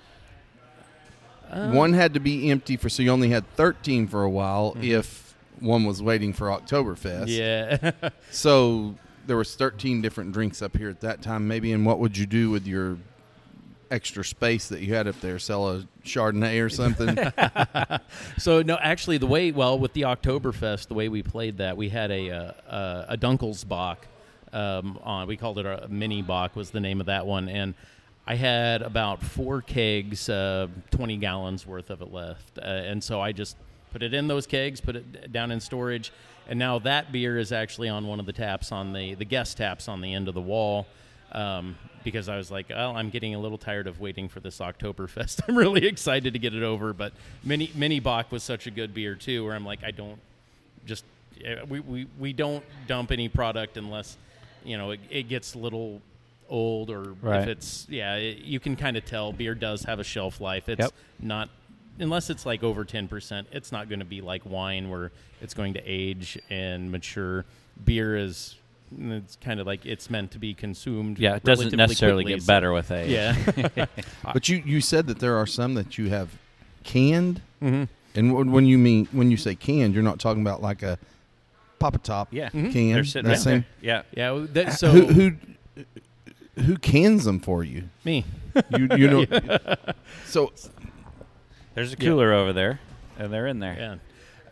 [1.71, 5.36] one had to be empty for so you only had 13 for a while if
[5.62, 7.28] one was waiting for Oktoberfest.
[7.28, 8.95] yeah, So
[9.26, 11.48] there was 13 different drinks up here at that time.
[11.48, 12.98] Maybe and what would you do with your
[13.89, 15.39] extra space that you had up there?
[15.39, 17.17] Sell a Chardonnay or something?
[18.38, 21.89] So no, actually, the way well with the Oktoberfest, the way we played that, we
[21.89, 23.98] had a uh, uh, a Dunkelsbach
[24.56, 25.28] um, on.
[25.28, 27.76] We called it a mini Bach was the name of that one, and
[28.26, 33.22] I had about four kegs, uh, twenty gallons worth of it left, uh, and so
[33.22, 33.58] I just
[33.91, 36.12] put it in those kegs, put it down in storage,
[36.48, 39.58] and now that beer is actually on one of the taps on the the guest
[39.58, 40.88] taps on the end of the wall.
[41.32, 44.60] Um, because I was like, well, I'm getting a little tired of waiting for this
[44.60, 45.41] Oktoberfest.
[45.48, 47.13] I'm really excited to get it over, but
[47.44, 50.20] Mini Mini Bach was such a good beer too, where I'm like, I don't
[50.86, 51.04] just
[51.44, 54.18] eh, we, we, we don't dump any product unless
[54.65, 56.01] you know it, it gets a little
[56.49, 57.41] old or Right.
[57.41, 60.69] if it's yeah it, you can kind of tell beer does have a shelf life
[60.69, 60.91] it's Yep.
[61.19, 61.49] not
[61.99, 65.73] unless it's like over 10% it's not going to be like wine where it's going
[65.75, 67.45] to age and mature
[67.84, 68.56] beer is
[68.99, 72.43] it's kind of like it's meant to be consumed yeah, it doesn't necessarily quickly, get
[72.43, 73.10] so- better with age.
[73.10, 73.86] yeah
[74.34, 76.30] but you you said that there are some that you have
[76.84, 77.41] canned.
[77.60, 80.84] hmm And wh- when you mean when you say canned, you're not talking about like
[80.84, 80.97] a
[81.79, 82.49] Papa Top yeah.
[82.49, 82.71] can.
[82.93, 84.03] They're sitting that right same- there.
[84.13, 84.29] Yeah.
[84.39, 85.31] yeah that, so who, who
[86.61, 87.89] who cans them for you?
[88.03, 88.23] me
[88.77, 89.25] You you know.
[90.25, 90.51] so
[91.73, 92.09] There's a Yeah.
[92.09, 92.79] cooler over there,
[93.19, 93.99] and they're in there.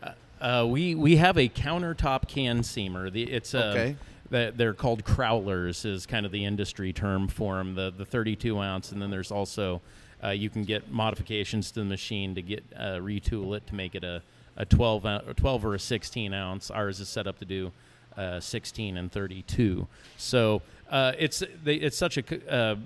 [0.02, 0.12] Yeah.
[0.40, 3.10] Uh, uh, we we have a countertop can seamer.
[3.10, 3.96] The, it's uh, Okay.
[4.30, 7.74] that they're called crowlers is kind of the industry term for them.
[7.74, 9.80] The the 32 ounce, and then there's also
[10.22, 13.94] uh, you can get modifications to the machine to get uh, retool it to make
[13.94, 14.22] it a
[14.56, 16.70] a 12 ou- or 12 or a 16 ounce.
[16.70, 17.72] Ours is set up to do
[18.16, 19.86] uh, 16 and 32.
[20.16, 22.76] So uh, it's they, it's such a uh,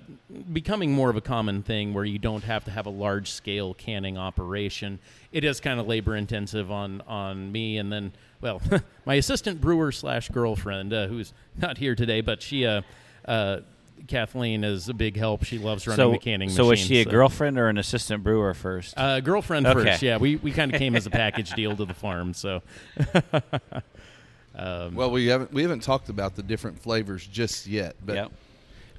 [0.51, 3.73] becoming more of a common thing where you don't have to have a large scale
[3.73, 4.99] canning operation.
[5.31, 8.61] It is kind of labor intensive on on me, and then well,
[9.05, 12.65] my assistant brewer slash girlfriend uh, who's not here today, but she.
[14.07, 15.43] Kathleen is a big help.
[15.43, 18.53] She loves running So, the canning so was she a girlfriend or an assistant brewer
[18.53, 18.97] first?
[18.97, 19.83] uh, girlfriend Okay.
[19.91, 20.17] first, yeah.
[20.17, 22.61] We, we kind of came as a package deal to the farm, so
[24.55, 28.31] um, Well, we haven't we haven't talked about the different flavors just yet, but yep.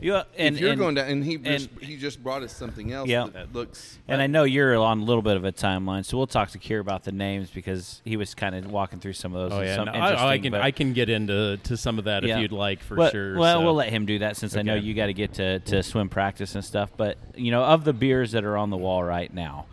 [0.01, 2.43] You, uh, and, if you're and, going down, and he and- just he just brought
[2.43, 3.27] us something else Yeah.
[3.33, 3.99] that looks.
[4.09, 6.59] And I know you're on a little bit of a timeline, so we'll talk to
[6.59, 9.59] Kier about the names because he was kind of walking through some of those.
[9.59, 12.05] oh yeah, some no, I, I can but- I can get into to some of
[12.07, 12.37] that Yeah.
[12.37, 13.37] if you'd like for Well- sure.
[13.39, 13.65] Well, so.
[13.65, 16.09] we'll let him do that since I know you got to get to to swim
[16.09, 16.91] practice and stuff.
[16.97, 19.67] But you know, of the beers that are on the wall right now,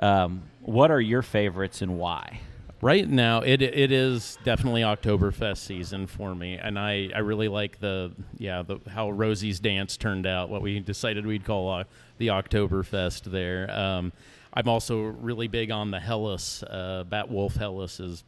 [0.00, 2.40] um, what are your favorites and why?
[2.82, 7.80] Right now, it it is definitely Oktoberfest season for me, and I, I really like
[7.80, 10.50] the yeah the how Rosie's dance turned out.
[10.50, 11.84] What we decided we'd call uh,
[12.18, 13.70] the Oktoberfest there.
[13.70, 14.12] Um,
[14.52, 16.62] I'm also really big on the Helles.
[16.64, 18.24] Uh, Bat Wolf Helles is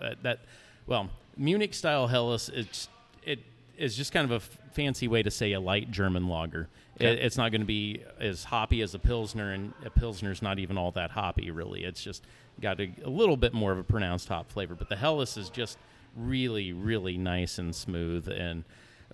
[0.00, 0.40] uh, that
[0.86, 2.50] well Munich style Helles.
[2.54, 2.88] It's
[3.24, 3.40] it
[3.76, 6.68] is just kind of a f- fancy way to say a light German lager.
[7.00, 10.58] It, it's not going to be as hoppy as a pilsner, and a pilsner's not
[10.58, 11.84] even all that hoppy, really.
[11.84, 12.24] It's just
[12.60, 14.74] got a, a little bit more of a pronounced hop flavor.
[14.74, 15.78] But the Helles is just
[16.16, 18.28] really, really nice and smooth.
[18.28, 18.64] And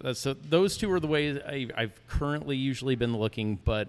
[0.02, 3.57] uh, so those two are the ways I, I've currently usually been looking.
[3.64, 3.88] But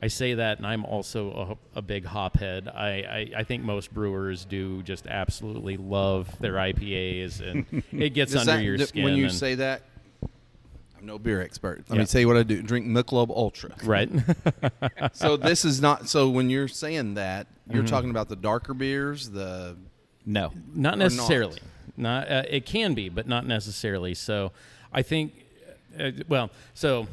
[0.00, 2.68] I say that, and I'm also a, a big hop head.
[2.68, 8.34] I, I, I think most brewers do just absolutely love their IPAs, and it gets
[8.34, 9.04] under that- your skin.
[9.04, 9.82] When you say that,
[11.04, 11.84] no beer expert.
[11.88, 12.00] Let Yeah.
[12.02, 13.70] me tell you what I do: drink Michelob Ultra.
[13.84, 14.08] right.
[15.12, 16.08] so this is not.
[16.08, 17.90] So when you're saying that, you're Mm-hmm.
[17.94, 19.76] talking about the darker beers, the
[20.26, 21.58] No, Not necessarily.
[21.96, 24.14] Not, uh, it can be, but not necessarily.
[24.14, 24.50] So,
[24.92, 25.32] I think,
[25.98, 27.06] uh, well, so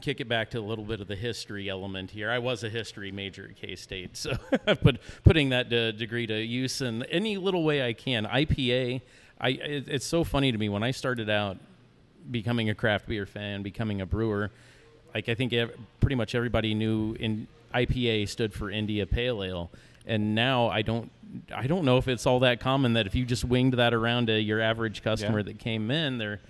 [0.00, 2.30] kick it back to a little bit of the history element here.
[2.30, 4.32] I was a history major at K State, so
[4.64, 8.24] but putting that de- degree to use in any little way I can.
[8.26, 9.00] IPA,
[9.40, 11.56] I it, it's so funny to me when I started out
[12.30, 14.50] becoming a craft beer fan, becoming a brewer.
[15.14, 19.70] Like I think ev- pretty much everybody knew in IPA stood for India Pale Ale,
[20.06, 21.10] and now I don't.
[21.54, 24.26] I don't know if it's all that common that if you just winged that around
[24.26, 25.44] to your average customer Yeah.
[25.44, 26.40] that came in, they're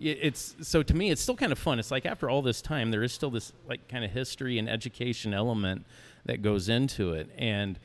[0.00, 1.78] it's so to me it's still kind of fun.
[1.78, 4.68] It's like after all this time, there is still this like kind of history and
[4.68, 5.86] education element
[6.24, 7.78] that goes into it, and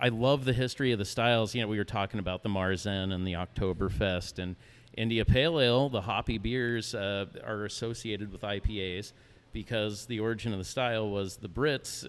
[0.00, 1.54] I love the history of the styles.
[1.54, 4.56] You know, we were talking about the Marzen and the Oktoberfest and
[4.96, 5.88] India Pale Ale.
[5.88, 9.12] The hoppy beers uh, are associated with IPAs
[9.52, 12.08] because the origin of the style was the Brits, uh,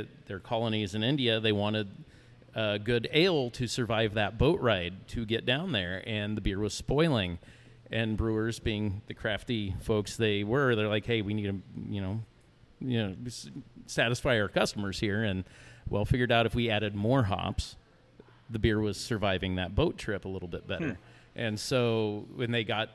[0.00, 1.40] it, their colonies in India.
[1.40, 1.88] They wanted
[2.54, 6.58] uh, good ale to survive that boat ride to get down there, and the beer
[6.58, 7.38] was spoiling.
[7.92, 12.00] And brewers, being the crafty folks they were, they're like, "Hey, we need to, you
[12.00, 12.20] know,
[12.80, 13.16] you know,
[13.86, 15.44] satisfy our customers here." And
[15.88, 17.76] well, figured out if we added more hops,
[18.48, 20.98] the beer was surviving that boat trip a little bit better.
[21.36, 22.90] And so when they got,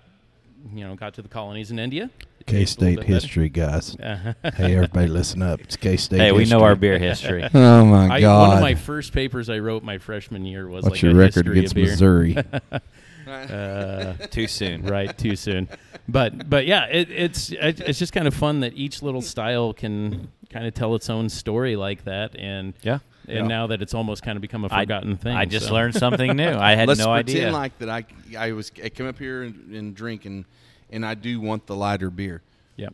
[0.73, 2.09] you know, got to the colonies in India,
[2.45, 3.95] K tasted a little State bit history, guys.
[3.99, 5.61] hey, everybody, listen up.
[5.61, 6.19] It's K State.
[6.19, 7.43] hey, we know our beer history.
[7.53, 8.49] Oh my I, God!
[8.49, 11.15] one of my first papers I wrote my freshman year was What's like your a
[11.15, 11.85] record history against of beer.
[11.85, 12.37] Missouri?
[13.27, 14.83] Uh, Too soon.
[14.85, 15.67] right, too soon.
[16.07, 19.73] But but yeah, it, it's it, it's just kind of fun that each little style
[19.73, 22.99] can kind of tell its own story like that, and Yeah.
[23.27, 23.47] And Yeah.
[23.47, 25.35] now that it's almost kind of become a forgotten thing.
[25.35, 25.73] I just so.
[25.73, 26.49] learned something new.
[26.51, 27.51] I had Let's no pretend idea.
[27.51, 27.89] like that.
[27.89, 28.05] I
[28.37, 30.45] I was I come up here and, and drink and
[30.89, 32.41] and I do want the lighter beer.
[32.77, 32.93] Yep.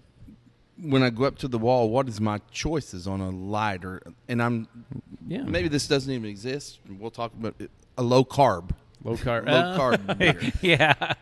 [0.82, 4.02] When I go up to the wall, what is my choices on a lighter?
[4.28, 4.68] And I'm
[5.28, 5.44] Yeah.
[5.44, 6.80] maybe this doesn't even exist.
[6.90, 7.70] We'll talk about it.
[7.98, 8.72] a low carb,
[9.04, 9.46] low carb.
[9.48, 10.52] low carb beer.
[10.62, 11.14] yeah.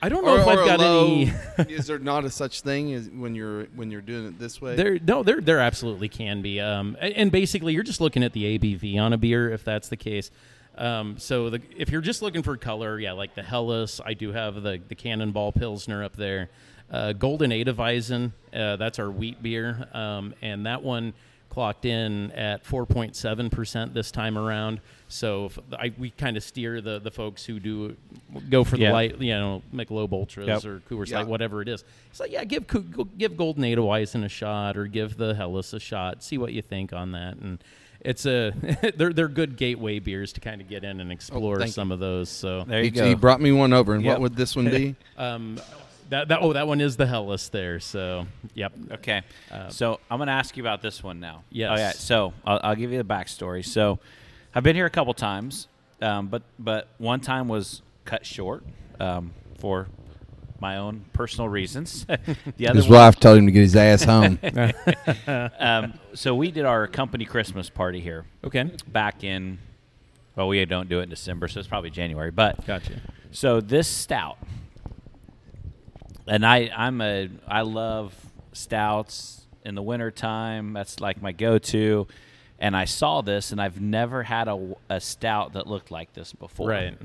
[0.00, 1.32] I don't know if I've got low- any.
[1.68, 4.76] is there not a such thing as when you're when you're doing it this way?
[4.76, 6.60] There, no, there, there absolutely can be.
[6.60, 9.96] Um, and basically, you're just looking at the ABV on a beer, if that's the
[9.96, 10.30] case.
[10.76, 14.32] Um, so the, if you're just looking for color, yeah, like the Helles, I do
[14.32, 16.50] have the the Cannonball Pilsner up there.
[16.90, 21.12] Uh, Golden Edeweizen, uh, that's our wheat beer, um, and that one
[21.50, 24.80] clocked in at 4.7% this time around.
[25.08, 27.96] So if I, we kind of steer the, the folks who do
[28.50, 28.92] go for the Yeah.
[28.92, 30.64] light, you know, Michelob Ultras Yep.
[30.64, 31.18] or Coors Yeah.
[31.20, 31.84] Light, whatever it is.
[32.10, 35.72] It's like, yeah, give Coo- go- give Golden Edelweiss a shot or give the Helles
[35.72, 36.22] a shot.
[36.22, 37.36] See what you think on that.
[37.36, 37.58] And
[38.00, 38.52] it's a
[38.96, 41.90] they're they're good gateway beers to kind of get in and explore Oh, thank some
[41.90, 42.28] of those.
[42.28, 43.08] So There He, you go.
[43.08, 44.12] he brought me one over, and Yep.
[44.12, 44.94] what would this one be?
[45.16, 45.58] um,
[46.10, 47.80] that, that oh that one is the Helles there.
[47.80, 48.72] So yep.
[48.92, 49.22] Okay.
[49.68, 51.44] so I'm going to ask you about this one now.
[51.50, 51.70] Yes.
[51.72, 51.90] Oh, yeah.
[51.92, 53.64] So I'll, I'll give you the backstory.
[53.64, 53.98] So
[54.54, 55.68] I've been here a couple times,
[56.00, 58.64] um, but but one time was cut short
[59.00, 59.86] um, for
[60.60, 62.04] my own personal reasons.
[62.56, 64.38] the other His one, wife told him to get his ass home.
[65.58, 68.64] um, so we did our company Christmas party here Okay.
[68.88, 69.58] back in.
[70.34, 72.30] Well, we don't do it in December, so it's probably January.
[72.30, 73.00] But Gotcha.
[73.30, 74.38] So this stout,
[76.28, 78.14] and I I'm a I love
[78.52, 80.72] stouts in the wintertime.
[80.72, 82.06] That's like my go-to.
[82.60, 86.32] And I saw this, and I've never had a, a stout that looked like this
[86.32, 86.68] before.
[86.70, 86.98] Right.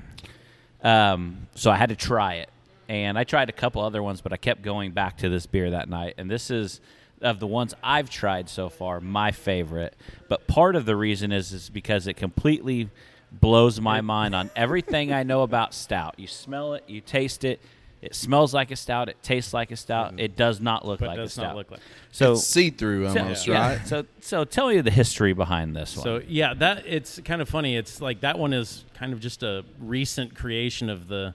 [0.84, 2.50] Um, so I had to try it,
[2.90, 5.70] and I tried a couple other ones, but I kept going back to this beer
[5.70, 6.16] that night.
[6.18, 6.82] And this is
[7.22, 9.96] of the ones I've tried so far, my favorite.
[10.28, 12.90] But part of the reason is is because it completely
[13.32, 16.16] blows my mind on everything I know about stout.
[16.18, 17.62] You smell it, you taste it.
[18.04, 19.08] It smells like a stout.
[19.08, 20.20] It tastes like a stout.
[20.20, 21.44] It does not look But like does a stout.
[21.44, 21.80] It does not look like.
[22.12, 22.36] so.
[22.36, 23.70] See-through so- almost, yeah.
[23.70, 23.88] right?
[23.88, 26.04] So, so tell me the history behind this one.
[26.04, 27.78] So yeah, that it's kind of funny.
[27.78, 31.34] It's like that one is kind of just a recent creation of the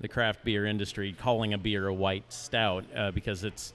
[0.00, 3.72] the craft beer industry, calling a beer a white stout uh, because it's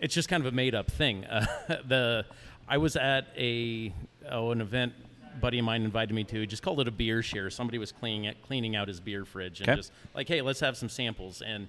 [0.00, 1.24] it's just kind of a made up thing.
[1.30, 1.46] Uh,
[1.86, 2.24] the
[2.66, 3.92] I was at a
[4.30, 4.94] oh an event.
[5.40, 6.46] Buddy of mine invited me to.
[6.46, 7.50] Just called it a beer share.
[7.50, 9.76] Somebody was cleaning it, cleaning out his beer fridge, and Okay.
[9.76, 11.42] just like, hey, let's have some samples.
[11.42, 11.68] And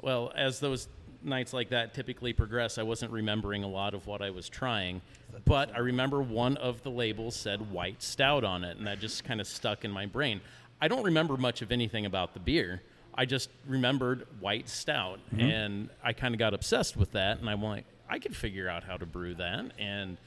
[0.00, 0.88] well, as those
[1.22, 5.00] nights like that typically progress, I wasn't remembering a lot of what I was trying.
[5.44, 9.24] But I remember one of the labels said white stout on it, and that just
[9.24, 10.40] kind of stuck in my brain.
[10.80, 12.82] I don't remember much of anything about the beer.
[13.14, 15.40] I just remembered white stout, mm-hmm.
[15.40, 17.38] and I kind of got obsessed with that.
[17.38, 19.72] And I'm like, I could figure out how to brew that.
[19.78, 20.18] And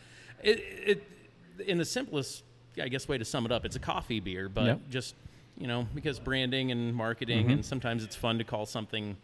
[0.42, 1.04] it, it
[1.68, 2.44] in the simplest,
[2.82, 4.80] I guess, way to sum it up, it's a coffee beer, but Yep.
[4.90, 5.16] just
[5.58, 9.18] you know, because branding and marketing, and sometimes it's fun to call something,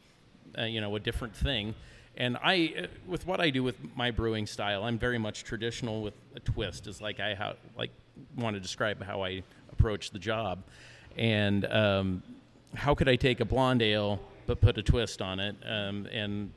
[0.58, 1.74] uh, you know, a different thing.
[2.18, 6.02] And I, uh, with what I do with my brewing style, I'm very much traditional
[6.02, 6.88] with a twist.
[6.88, 7.92] Is like I how like
[8.36, 10.64] want to describe how I approach the job,
[11.18, 12.24] and um,
[12.74, 15.56] how could I take a blonde ale but put a twist on it?
[15.66, 16.52] Um, and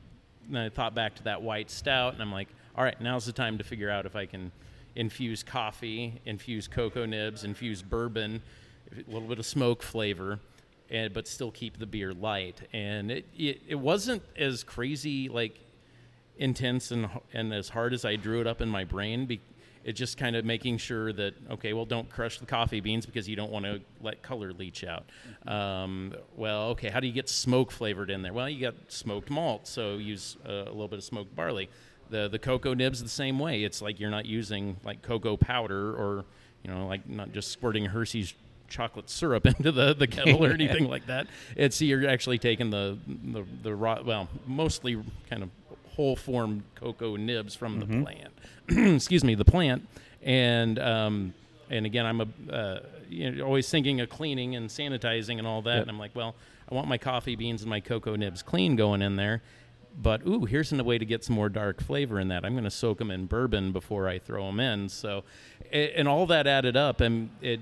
[0.49, 3.33] then I thought back to that white stout, and I'm like, all right, now's the
[3.33, 4.51] time to figure out if I can
[4.95, 8.41] infuse coffee, infuse cocoa nibs, infuse bourbon,
[8.91, 10.39] a little bit of smoke flavor,
[10.89, 12.61] and but still keep the beer light.
[12.73, 15.59] And it it, it wasn't as crazy like
[16.37, 19.25] intense and and as hard as I drew it up in my brain.
[19.25, 19.41] Be,
[19.85, 23.29] it just kind of making sure that okay, well, don't crush the coffee beans because
[23.29, 25.05] you don't want to let color leach out.
[25.47, 28.33] Um, well, okay, how do you get smoke flavored in there?
[28.33, 31.69] Well, you got smoked malt, so use uh, a little bit of smoked barley.
[32.09, 33.63] The the cocoa nibs the same way.
[33.63, 36.25] It's like you're not using like cocoa powder or
[36.63, 38.33] you know like not just squirting Hershey's
[38.67, 41.27] chocolate syrup into the, the kettle or anything like that.
[41.55, 45.49] It's you're actually taking the the, the raw well mostly kind of
[45.89, 48.33] whole form cocoa nibs from the plant.
[48.95, 49.87] Excuse me, the plant
[50.21, 51.33] and um,
[51.69, 55.61] and again I'm a uh, you know, always thinking of cleaning and sanitizing and all
[55.63, 55.79] that.
[55.79, 56.35] And I'm like, well,
[56.71, 59.41] I want my coffee beans and my cocoa nibs clean going in there.
[60.01, 62.45] But ooh, here's a way to get some more dark flavor in that.
[62.45, 64.89] I'm going to soak them in bourbon before I throw them in.
[64.89, 65.23] So,
[65.71, 67.59] and all that added up, and it,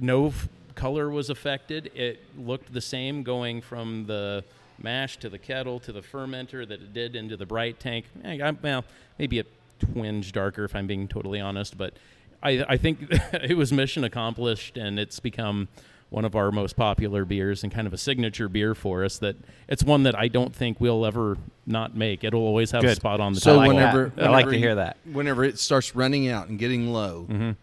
[0.00, 1.90] no f- color was affected.
[1.94, 4.44] It looked the same going from the
[4.78, 8.06] mash to the kettle to the fermenter that it did into the bright tank.
[8.24, 8.84] Eh, well,
[9.18, 9.44] maybe a
[9.78, 11.94] twinge darker if I'm being totally honest, but
[12.42, 15.68] I, I think it was mission accomplished, and it's become
[16.12, 19.18] one of our most popular beers and kind of a signature beer for us.
[19.18, 19.36] That
[19.68, 22.22] it's one that I don't think we'll ever not make.
[22.22, 23.68] It'll always have a spot on the So top.
[23.68, 24.26] whenever, that.
[24.26, 24.96] I like to hear that.
[25.10, 27.54] Whenever it starts running out and getting low,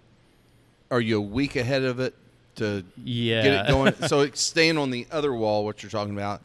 [0.91, 2.15] are you a week ahead of it
[2.55, 3.93] to yeah, get it going?
[4.07, 6.41] so it's staying on the other wall, what you're talking about,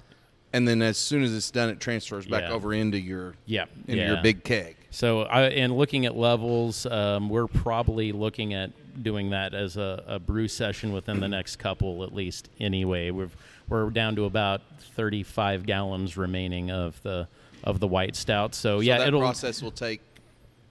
[0.52, 2.52] and then as soon as it's done, it transfers back Yeah.
[2.52, 4.12] over into your yeah, into yeah.
[4.12, 4.76] your big keg.
[4.90, 8.70] So, I, and looking at levels, um, we're probably looking at
[9.02, 12.48] doing that as a, a brew session within the next couple, at least.
[12.60, 13.34] Anyway, we've
[13.68, 14.60] we're down to about
[14.94, 17.26] 35 gallons remaining of the
[17.62, 18.54] of the white stout.
[18.54, 20.00] So, So yeah, that it'll process will take.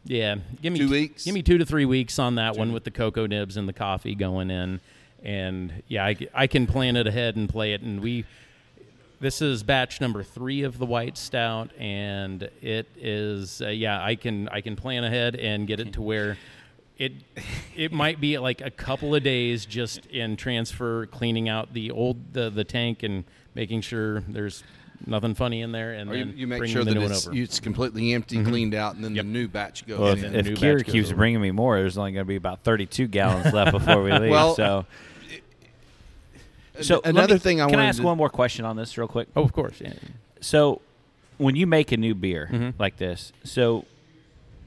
[0.05, 1.25] yeah, give me Two weeks?
[1.25, 3.73] Give me two to three weeks on that one with the cocoa nibs and the
[3.73, 4.79] coffee going in,
[5.23, 7.81] and yeah, I, I can plan it ahead and play it.
[7.81, 8.25] And we,
[9.19, 14.15] this is batch number three of the white stout, and it is uh, yeah, I
[14.15, 16.37] can I can plan ahead and get it to where.
[17.05, 17.11] It
[17.75, 22.33] it might be like a couple of days just in transfer, cleaning out the old
[22.33, 23.23] the, the tank and
[23.55, 24.63] making sure there's
[25.05, 27.27] nothing funny in there, and Or you, then you make bringing sure the that it's,
[27.27, 29.25] it's completely empty, cleaned out, and then Yep.
[29.25, 30.23] the new batch goes Well, in.
[30.23, 31.17] if, the if new Kier batch keeps over.
[31.17, 34.29] bringing me more, there's only going to be about 32 gallons left before we leave.
[34.31, 34.85] Well, so,
[36.81, 39.07] so another me- thing I can I ask to- one more question on this real
[39.07, 39.27] quick?
[39.35, 39.93] oh, of course, yeah.
[40.41, 40.81] So,
[41.37, 42.73] when you make a new beer Mhm.
[42.79, 43.85] like this, so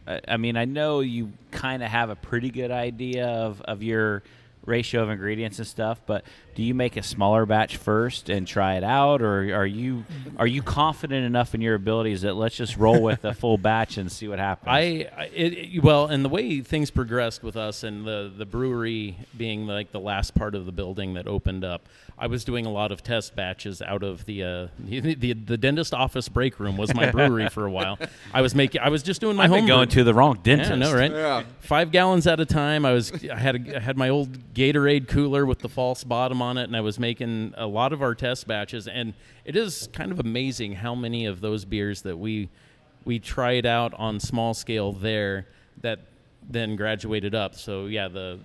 [0.06, 4.22] I mean, I know you kind of have a pretty good idea of, of your
[4.64, 6.24] ratio of ingredients and stuff, but
[6.56, 10.04] do you make a smaller batch first and try it out, or are you
[10.38, 13.98] are you confident enough in your abilities that let's just roll with a full batch
[13.98, 14.68] and see what happens?
[14.68, 18.46] I, I it, it- well, and the way things progressed with us and the the
[18.46, 21.82] brewery being like the last part of the building that opened up,
[22.18, 25.58] I was doing a lot of test batches out of the uh, the, the the
[25.58, 27.98] dentist office break room was my brewery for a while.
[28.32, 30.14] I was making I was just doing my I've home been going brew- to the
[30.14, 30.70] wrong dentist.
[30.70, 31.10] Yeah, I know, right?
[31.10, 31.42] Yeah.
[31.60, 32.86] Five gallons at a time.
[32.86, 36.40] I was I had a, I had my old Gatorade cooler with the false bottom
[36.40, 38.88] on it, and I was making a lot of our test batches.
[38.88, 42.48] And it is kind of amazing how many of those beers that we
[43.04, 45.46] we tried out on small scale there
[45.80, 46.00] that
[46.48, 47.54] then graduated up.
[47.54, 48.38] So yeah, the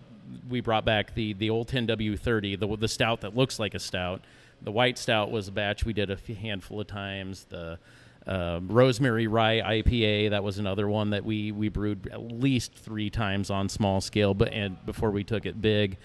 [0.50, 4.22] we brought back the the old 10W30, the the stout that looks like a stout.
[4.64, 7.46] The white stout was a batch we did a handful of times.
[7.50, 7.80] The
[8.28, 13.10] um, rosemary rye IPA that was another one that we we brewed at least three
[13.10, 15.98] times on small scale, but and before we took it big.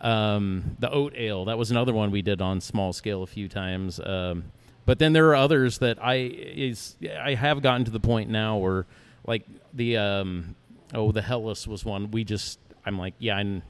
[0.00, 3.48] Um, the oat ale that was another one we did on small scale a few
[3.48, 3.98] times.
[3.98, 4.44] Um,
[4.86, 8.56] but then there are others that I is I have gotten to the point now
[8.56, 8.86] where
[9.26, 10.56] like the um,
[10.94, 13.62] oh the Helles was one we just I'm like yeah I'm,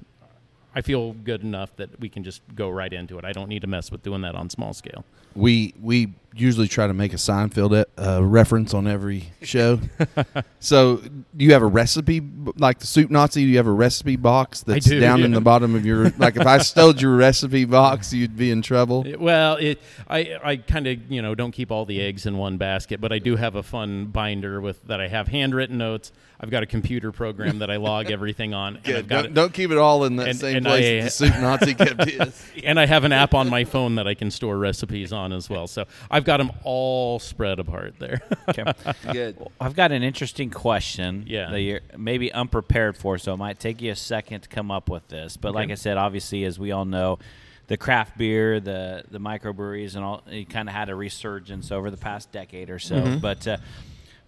[0.78, 3.24] I feel good enough that we can just go right into it.
[3.24, 5.04] I don't need to mess with doing that on small scale.
[5.34, 9.80] we we usually try to make a Seinfeld uh, reference on every show.
[10.60, 12.22] so, do you have a recipe
[12.56, 13.42] like the Soup Nazi?
[13.42, 16.36] Do you have a recipe box that's do, down in the bottom of your like?
[16.36, 19.04] If I stole your recipe box, you'd be in trouble.
[19.18, 22.56] Well, it I I kind of you know don't keep all the eggs in one
[22.56, 26.12] basket, but I do have a fun binder with that I have handwritten notes.
[26.40, 29.52] I've got a computer program that I log everything on, and I've got Don't, don't
[29.52, 32.42] keep it all in that and- same and place I- the Soup Nazi kept his.
[32.64, 35.50] and I have an app on my phone that I can store recipes on as
[35.50, 35.66] well.
[35.66, 38.20] So I've got them all spread apart there.
[38.48, 38.64] Okay.
[39.12, 39.36] Good.
[39.60, 41.24] I've got an interesting question.
[41.26, 41.50] Yeah.
[41.50, 44.88] That you're maybe unprepared for, so it might take you a second to come up
[44.88, 45.36] with this.
[45.36, 47.18] But like I said, obviously, as we all know,
[47.66, 51.90] the craft beer, the the microbreweries, and all, it kind of had a resurgence over
[51.90, 52.96] the past decade or so.
[52.96, 53.18] Mm-hmm.
[53.18, 53.56] But uh,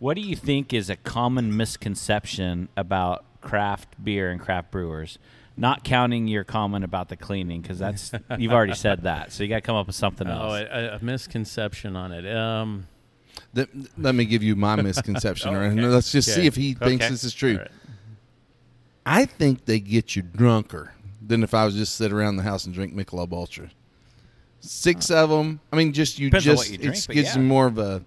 [0.00, 5.18] what do you think is a common misconception about craft beer and craft brewers?
[5.56, 9.30] Not counting your comment about the cleaning, because that's you've already said that.
[9.30, 10.68] So you got to come up with something oh, else.
[10.70, 12.26] a, a misconception on it.
[12.34, 12.86] Um,
[13.54, 17.04] Th- Let me give you my misconception, Oh, and let's just see if he thinks
[17.04, 17.12] Okay.
[17.12, 17.52] this is true.
[17.52, 17.70] all right.
[19.04, 20.94] I think they get you drunker
[21.26, 23.70] than if I was just sit around the house and drink Michelob Ultra.
[24.60, 25.60] Six of them.
[25.72, 27.40] I mean, just you Depends just what you drink, it but gives yeah.
[27.40, 28.04] you more of a.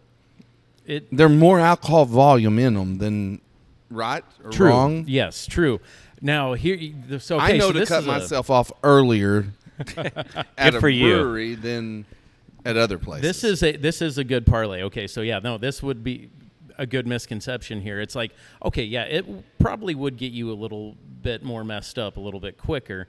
[0.86, 3.42] It They're more alcohol volume in them than
[3.90, 4.68] right or true.
[4.70, 5.06] wrong.
[5.08, 5.80] Yes, true.
[6.22, 6.78] Now here,
[7.20, 9.48] so okay, I know so to this cut is a- myself off earlier
[10.58, 11.16] at a for you.
[11.16, 12.06] brewery than
[12.66, 13.22] at other places.
[13.24, 14.84] This is a this is a good parlay.
[14.84, 16.30] Okay, so yeah, no, this would be
[16.78, 18.00] a good misconception here.
[18.02, 18.32] It's like,
[18.66, 19.26] okay, yeah, it
[19.60, 23.08] probably would get you a little bit more messed up a little bit quicker,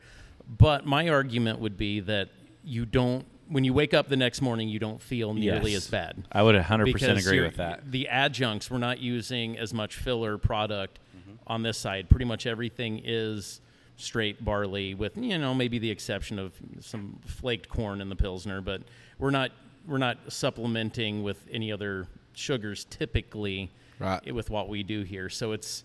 [0.58, 2.28] but my argument would be that
[2.64, 5.84] you don't when you wake up the next morning, you don't feel nearly Yes.
[5.84, 6.24] as bad.
[6.32, 7.90] I would 100% agree with that.
[7.90, 11.34] The adjuncts, we're not using as much filler product Mm-hmm.
[11.46, 12.08] on this side.
[12.10, 13.60] Pretty much everything is
[13.96, 18.60] straight barley, with you know maybe the exception of some flaked corn in the pilsner,
[18.60, 18.82] but
[19.18, 19.50] we're not
[19.86, 23.70] we're not supplementing with any other sugars typically
[24.00, 24.34] Right.
[24.34, 25.28] with what we do here.
[25.28, 25.84] So it's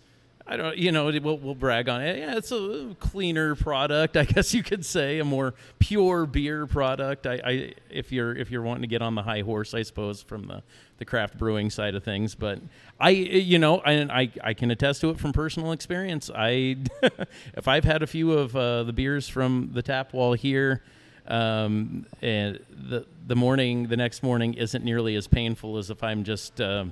[0.50, 2.18] I don't you know we'll, we'll brag on it.
[2.18, 7.28] Yeah, it's a cleaner product, I guess you could say, a more pure beer product.
[7.28, 10.24] I, I if you're if you're wanting to get on the high horse, I suppose
[10.24, 10.64] from the
[10.98, 12.34] the craft brewing side of things.
[12.34, 12.60] But
[13.00, 16.32] I you know and I I can attest to it from personal experience.
[16.34, 16.78] I
[17.54, 20.82] if I've had a few of uh, the beers from the tap wall here.
[21.28, 26.24] Um, and the the morning, the next morning, isn't nearly as painful as if I'm
[26.24, 26.92] just um,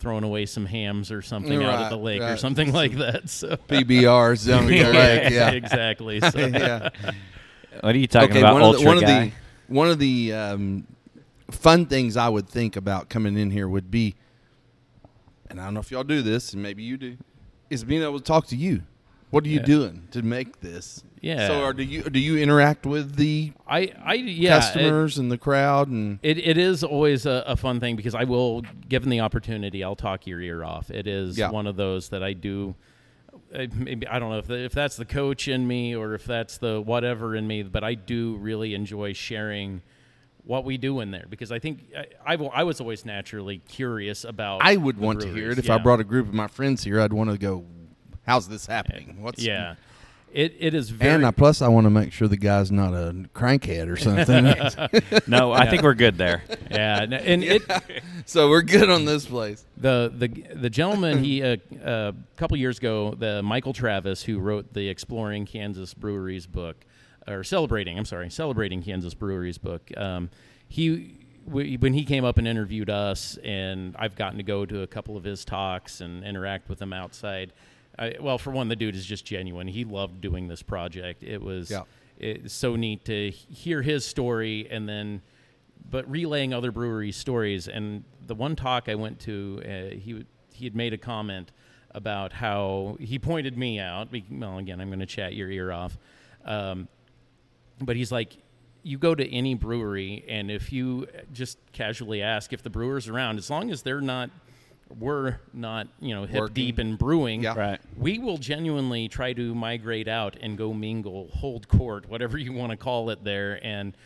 [0.00, 2.38] throwing away some hams or something out at the Right, lake or right.
[2.38, 3.28] something like that.
[3.28, 5.30] So PBRs down the lake.
[5.30, 5.50] Yeah.
[5.50, 6.20] exactly.
[6.20, 6.88] So, yeah.
[7.80, 9.32] What are you talking okay, about, one of the, Ultra one of the
[9.68, 10.86] one of the um,
[11.50, 14.16] fun things I would think about coming in here would be,
[15.48, 17.16] and I don't know if y'all do this, and maybe you do,
[17.68, 18.82] is being able to talk to you.
[19.30, 19.64] What are you Yeah.
[19.66, 21.04] doing to make this?
[21.20, 21.46] Yeah.
[21.48, 25.30] So, or do you do you interact with the I, I, yeah, it- customers and
[25.30, 29.08] the crowd and It, it is always a, a fun thing because I will, given
[29.10, 30.90] the opportunity, I'll talk your ear off.
[30.90, 31.50] It is Yeah.
[31.50, 32.74] one of those that I do.
[33.52, 36.58] maybe I don't know if the, if that's the coach in me or if that's
[36.58, 39.82] the whatever in me, but I do really enjoy sharing
[40.44, 44.24] what we do in there because I think I, I've, I was always naturally curious
[44.24, 44.62] about.
[44.62, 47.00] I would want to hear it if I brought a group of my friends here.
[47.00, 47.64] I'd want to go.
[48.30, 49.16] How's this happening?
[49.20, 49.74] What's Yeah,
[50.32, 51.14] it it is very.
[51.14, 54.44] And I, plus, I want to make sure the guy's not a crankhead or something.
[55.26, 56.44] No, I think we're good there.
[56.70, 57.62] yeah, n- and it
[58.26, 59.64] so we're good on this place.
[59.76, 64.74] the the the gentleman he uh, a couple years ago the Michael Travis who wrote
[64.74, 66.76] the Exploring Kansas Breweries book
[67.26, 70.30] or celebrating I'm sorry celebrating Kansas Breweries book um,
[70.68, 71.16] he
[71.48, 74.86] w- when he came up and interviewed us and I've gotten to go to a
[74.86, 77.52] couple of his talks and interact with him outside
[78.00, 81.40] I, well for one the dude is just genuine he loved doing this project it
[81.42, 81.82] was Yeah.
[82.18, 85.22] it's so neat to hear his story and then
[85.88, 87.66] but relaying other breweries' stories.
[87.66, 91.50] And the one talk I went to, uh, he he had made a comment
[91.92, 94.08] about how he pointed me out.
[94.30, 95.98] Well, again, I'm going to chat your ear off,
[96.44, 96.86] um,
[97.80, 98.36] but he's like.
[98.82, 103.36] You go to any brewery, and if you just casually ask if the brewer's around,
[103.36, 104.30] as long as they're not,
[104.98, 106.54] we're not, you know, hip Working.
[106.54, 107.54] deep in brewing, Yeah.
[107.58, 107.80] Right.
[107.96, 112.70] we will genuinely try to migrate out and go mingle, hold court, whatever you want
[112.70, 113.58] to call it there.
[113.64, 113.96] And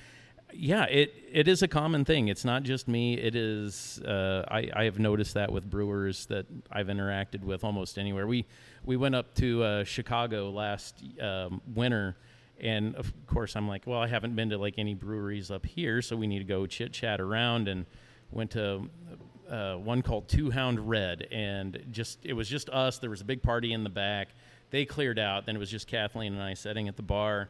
[0.52, 2.28] yeah, it, it is a common thing.
[2.28, 3.14] It's not just me.
[3.14, 7.98] It is, uh, I, I have noticed that with brewers that I've interacted with almost
[7.98, 8.26] anywhere.
[8.26, 8.44] We,
[8.84, 12.16] we went up to uh, Chicago last um, winter.
[12.60, 16.00] And of course, I'm like, well, I haven't been to like any breweries up here,
[16.00, 17.66] so we need to go chit chat around.
[17.66, 17.84] And
[18.30, 18.88] went to
[19.50, 22.98] uh, one called Two Hound Red, and just it was just us.
[22.98, 24.28] There was a big party in the back.
[24.70, 25.46] They cleared out.
[25.46, 27.48] Then it was just Kathleen and I sitting at the bar,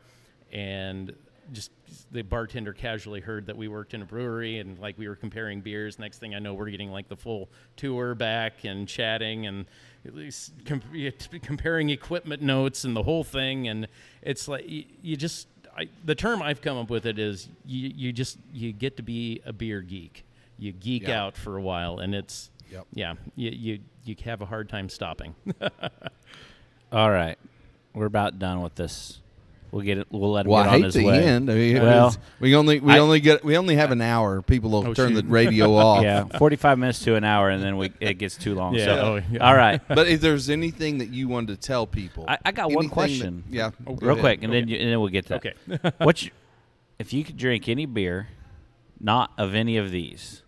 [0.53, 1.15] and
[1.53, 1.71] just
[2.11, 5.61] the bartender casually heard that we worked in a brewery and like we were comparing
[5.61, 5.99] beers.
[5.99, 9.67] Next thing I know, we're getting like the full tour back and chatting and
[10.07, 10.83] at least com-
[11.43, 13.69] comparing equipment notes and the whole thing.
[13.69, 13.89] And
[14.23, 17.91] it's like you, you just I, the term I've come up with it is you,
[17.95, 20.25] you just you get to be a beer geek.
[20.59, 21.25] You geek Yeah.
[21.25, 22.87] out for a while, and it's Yep.
[22.95, 25.35] yeah you, you you have a hard time stopping.
[26.93, 27.37] All right,
[27.93, 29.21] we're about done with this.
[29.73, 30.07] We'll get it.
[30.11, 31.25] We'll let him Well, get I on his the way.
[31.25, 31.51] end.
[31.51, 34.41] I mean, Well, it's- we only we I- only get we only have an hour.
[34.41, 35.23] People will Oh, turn shoot.
[35.23, 36.05] the radio off.
[36.05, 38.75] Yeah, forty-five minutes to an hour, and then we it gets too long.
[38.77, 38.85] Yeah.
[38.85, 39.39] So, Oh, yeah.
[39.49, 39.81] all right.
[39.89, 42.89] But if there's anything that you wanted to tell people, I, I got one anything
[42.89, 43.45] that- question.
[43.51, 44.21] yeah, oh, go real ahead.
[44.21, 45.55] quick, and then you, and then we'll get to that.
[45.89, 45.91] okay.
[45.99, 46.33] What's your,
[47.01, 48.29] if you could drink any beer,
[49.01, 50.44] not of any of these,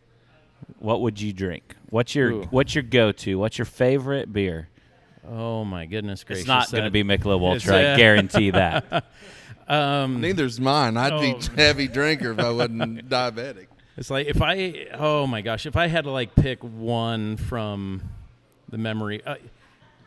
[0.79, 1.77] what would you drink?
[1.91, 2.43] What's your Ooh.
[2.51, 3.39] what's your go-to?
[3.39, 4.69] What's your favorite beer?
[5.29, 6.43] Oh my goodness gracious!
[6.43, 7.81] it's not going to be Michelob It's, Ultra.
[7.81, 9.05] I uh, guarantee that.
[9.69, 10.97] Um, Neither's mine.
[10.97, 11.39] I'd be Oh.
[11.39, 13.67] a heavy drinker if I wasn't diabetic.
[13.97, 18.03] It's like if I oh my gosh, if I had to like pick one from
[18.69, 19.35] the memory, uh,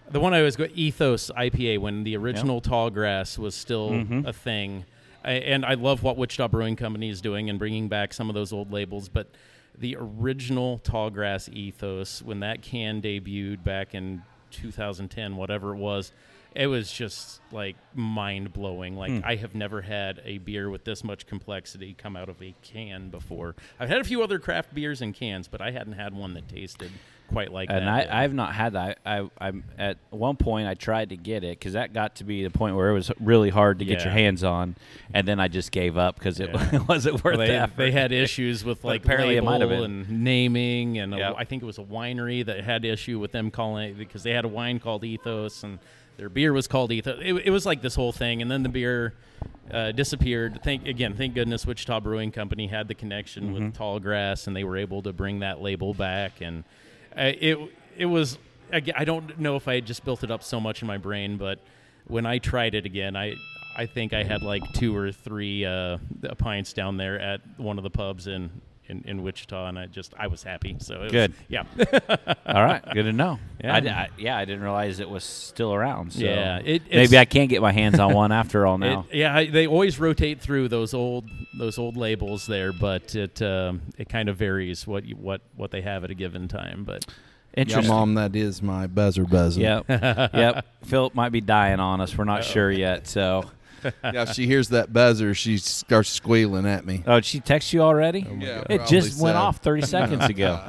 [0.09, 4.25] the one I always go Ethos IPA when the original Tallgrass was still Mhm.
[4.25, 4.85] a thing,
[5.25, 8.35] I, and I love what Wichita Brewing Company is doing and bringing back some of
[8.35, 9.27] those old labels, but
[9.79, 16.11] the original Tallgrass Ethos when that can debuted back in 2010, whatever it was.
[16.55, 18.95] It was just like mind blowing.
[18.95, 19.19] Like Hmm.
[19.23, 23.09] I have never had a beer with this much complexity come out of a can
[23.09, 23.55] before.
[23.79, 26.47] I've had a few other craft beers in cans, but I hadn't had one that
[26.49, 26.91] tasted
[27.29, 28.13] quite like and that.
[28.13, 28.99] I, I've not had that.
[29.05, 32.23] I, I, I'm at one point I tried to get it because that got to
[32.23, 34.75] be the point where it was really hard to get your hands on,
[35.13, 36.79] and then I just gave up because it, Yeah.
[36.89, 37.77] wasn't worth Well, they, effort.
[37.77, 39.83] they had issues with like apparently it label might have been.
[40.09, 41.35] and naming, and Yep.
[41.37, 44.31] I think it was a winery that had issue with them calling it because they
[44.31, 45.79] had a wine called Ethos and
[46.17, 47.19] their beer was called Ethos.
[47.23, 49.13] It, it was like this whole thing, and then the beer
[49.71, 50.59] uh, disappeared.
[50.65, 53.53] Thank again, thank goodness Wichita Brewing Company had the connection Mm-hmm.
[53.65, 56.41] with Tallgrass, and they were able to bring that label back.
[56.41, 56.65] And
[57.17, 57.57] uh, it
[57.97, 58.37] it was
[58.71, 61.37] I don't know if I had just built it up so much in my brain,
[61.37, 61.59] but
[62.07, 63.35] when I tried it again, I
[63.75, 65.97] I think I had like two or three uh,
[66.37, 68.49] pints down there at one of the pubs in,
[68.87, 70.75] in, in Wichita, and I just I was happy.
[70.79, 71.33] So it was- Good.
[71.47, 71.63] yeah,
[72.45, 73.39] All right, good to know.
[73.63, 73.73] Yeah.
[73.75, 76.13] I, I- yeah, I didn't realize it was still around.
[76.13, 79.05] So Yeah, it- it's- maybe I can get my hands on one after all now.
[79.11, 79.35] It- yeah.
[79.35, 84.07] I- They always rotate through those old those old labels there, but it um, it
[84.07, 86.83] kind of varies what you, what what they have at a given time.
[86.85, 87.05] But
[87.57, 89.59] Yeah, mom, that is my buzzer buzzer.
[89.59, 89.85] Yep.
[89.89, 90.65] yep.
[90.85, 92.17] Philip might be dying on us.
[92.17, 93.07] We're not sure yet.
[93.07, 93.43] So,
[94.03, 97.03] Yeah, if she hears that buzzer, she starts squealing at me.
[97.07, 98.19] oh, did she text you already?
[98.21, 100.59] Yeah, it probably just went off 30 seconds ago.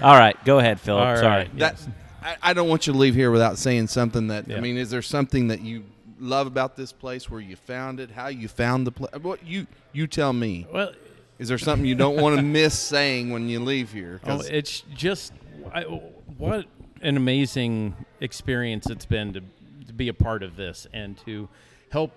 [0.00, 1.18] All right, go ahead, Philip.
[1.18, 1.26] Sorry.
[1.28, 1.58] right.
[1.58, 1.76] That
[2.22, 4.90] I, I don't want you to leave here without saying something that I mean, is
[4.90, 5.84] there something that you
[6.20, 9.12] love about this place where you found it, how you found the place?
[9.20, 10.66] What you you tell me.
[10.72, 10.92] well,
[11.38, 14.20] Is there something you don't want to miss saying when you leave here?
[14.26, 15.32] Oh, it's just
[15.72, 16.66] I, what
[17.00, 21.48] an amazing experience it's been to, to to be a part of this and to
[21.90, 22.12] help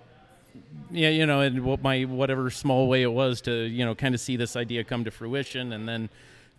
[0.90, 4.14] yeah, you know, and what my whatever small way it was to you know kind
[4.14, 6.08] of see this idea come to fruition, and then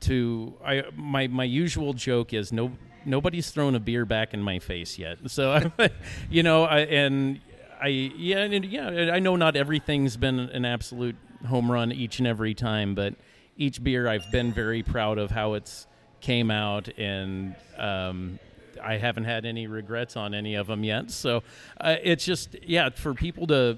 [0.01, 2.71] to I my my usual joke is no
[3.05, 5.17] nobody's thrown a beer back in my face yet.
[5.27, 5.71] So
[6.29, 7.39] you know, I, and
[7.81, 11.15] I yeah and yeah I know not everything's been an absolute
[11.47, 13.15] home run each and every time, but
[13.57, 15.87] each beer I've been very proud of how it's
[16.19, 18.39] came out and um,
[18.83, 21.11] I haven't had any regrets on any of them yet.
[21.11, 21.43] So
[21.79, 23.77] uh, it's just yeah, for people to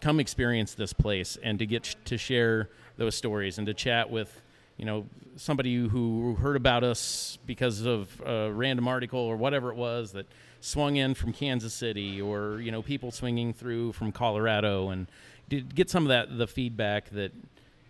[0.00, 4.10] come experience this place and to get sh- to share those stories and to chat
[4.10, 4.42] with
[4.76, 5.06] you know
[5.36, 10.26] somebody who heard about us because of a random article or whatever it was that
[10.60, 15.06] swung in from Kansas City or you know people swinging through from Colorado and
[15.50, 17.32] to get some of that the feedback that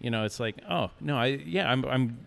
[0.01, 2.19] you know it's like oh no I yeah I'm I'm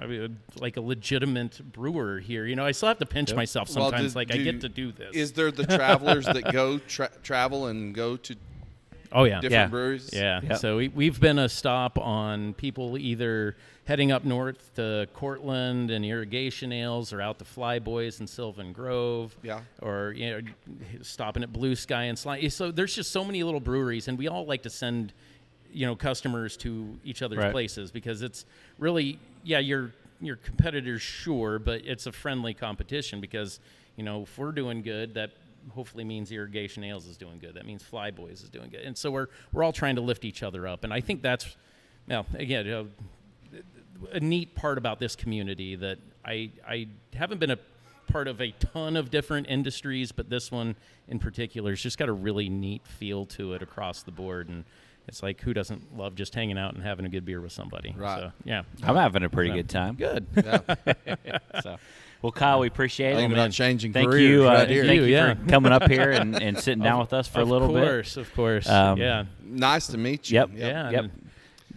[0.00, 2.46] I mean, like a legitimate brewer here.
[2.46, 4.12] You know, I still have to pinch myself Well, sometimes.
[4.12, 5.12] do- like I get to do this.
[5.12, 8.36] Is there the travelers that go tra- travel and go to
[9.12, 9.66] oh yeah, different Yeah.
[9.68, 10.10] breweries?
[10.12, 10.54] yeah.
[10.56, 16.04] So we, we've been a stop on people either heading up north to Courtland and
[16.04, 19.36] Irrigation Ales, or out to Flyboys and Sylvan Grove.
[19.42, 19.60] Yeah.
[19.80, 20.40] Or you know,
[21.02, 22.48] stopping at Blue Skye and Slime.
[22.50, 25.12] So there's just so many little breweries, and we all like to send
[25.72, 27.52] you know customers to each other's Right.
[27.52, 28.46] places because it's
[28.78, 33.60] really yeah your your competitors sure but it's a friendly competition because
[33.94, 35.30] you know if we're doing good that
[35.74, 39.10] hopefully means irrigation ales is doing good that means flyboys is doing good and so
[39.10, 41.56] we're we're all trying to lift each other up and i think that's
[42.06, 42.88] now again you know,
[44.12, 47.58] a neat part about this community that I I haven't been a
[48.10, 50.76] part of a ton of different industries, but this one
[51.08, 54.64] in particular has just got a really neat feel to it across the board, and
[55.06, 57.94] it's like who doesn't love just hanging out and having a good beer with somebody?
[57.96, 58.20] Right.
[58.20, 58.62] So, yeah.
[58.82, 59.94] I'm having a pretty good time.
[59.96, 60.26] Good.
[61.62, 61.76] So,
[62.22, 63.16] well, Kyle, we appreciate it.
[63.16, 64.84] Thinking about changing Thank careers you, uh, right here.
[64.84, 65.34] thank You, you yeah.
[65.34, 67.82] for coming up here and, and sitting down with us for a of little bit.
[67.82, 68.68] Of course, of course.
[68.68, 69.24] Um, yeah.
[69.44, 70.36] Nice to meet you.
[70.40, 70.50] Yep.
[70.54, 70.90] Yeah.
[70.90, 71.04] Yep.
[71.04, 71.24] and-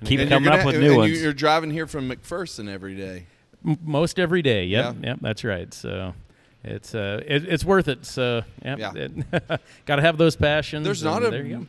[0.03, 1.21] Keep And coming up gonna- with new ones.
[1.21, 3.27] You're driving here from McPherson every day.
[3.63, 4.65] M- most every day.
[4.65, 5.09] Yep, Yeah.
[5.09, 5.71] yep, that's right.
[5.71, 6.15] So
[6.63, 8.03] it's uh, it, it's worth it.
[8.07, 9.57] So yep, Yeah.
[9.85, 10.85] got to have those passions.
[10.85, 11.65] There's not a there you go.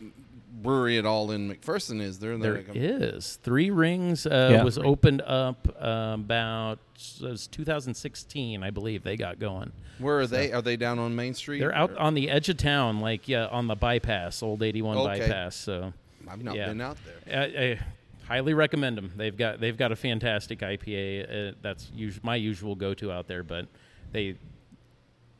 [0.62, 2.36] Brewery at all in McPherson, is there?
[2.38, 4.62] There Like a- is Three Rings uh, Yeah.
[4.62, 6.78] was opened up uh, about
[7.20, 9.02] it was 2016, I believe.
[9.02, 9.72] They got going.
[9.98, 10.52] Where are they?
[10.52, 11.58] Are they down on Main Street?
[11.60, 14.96] They're out Or- on the edge of town, like yeah, on the bypass, old 81
[14.98, 15.20] Okay.
[15.20, 15.56] bypass.
[15.56, 15.92] So
[16.28, 16.68] I've not yeah.
[16.68, 16.96] been out
[17.26, 17.40] there.
[17.40, 17.78] I, I
[18.26, 19.12] highly recommend them.
[19.16, 21.50] They've got they've got a fantastic IPA.
[21.50, 23.66] Uh, that's us- my usual go to out there, but
[24.12, 24.36] they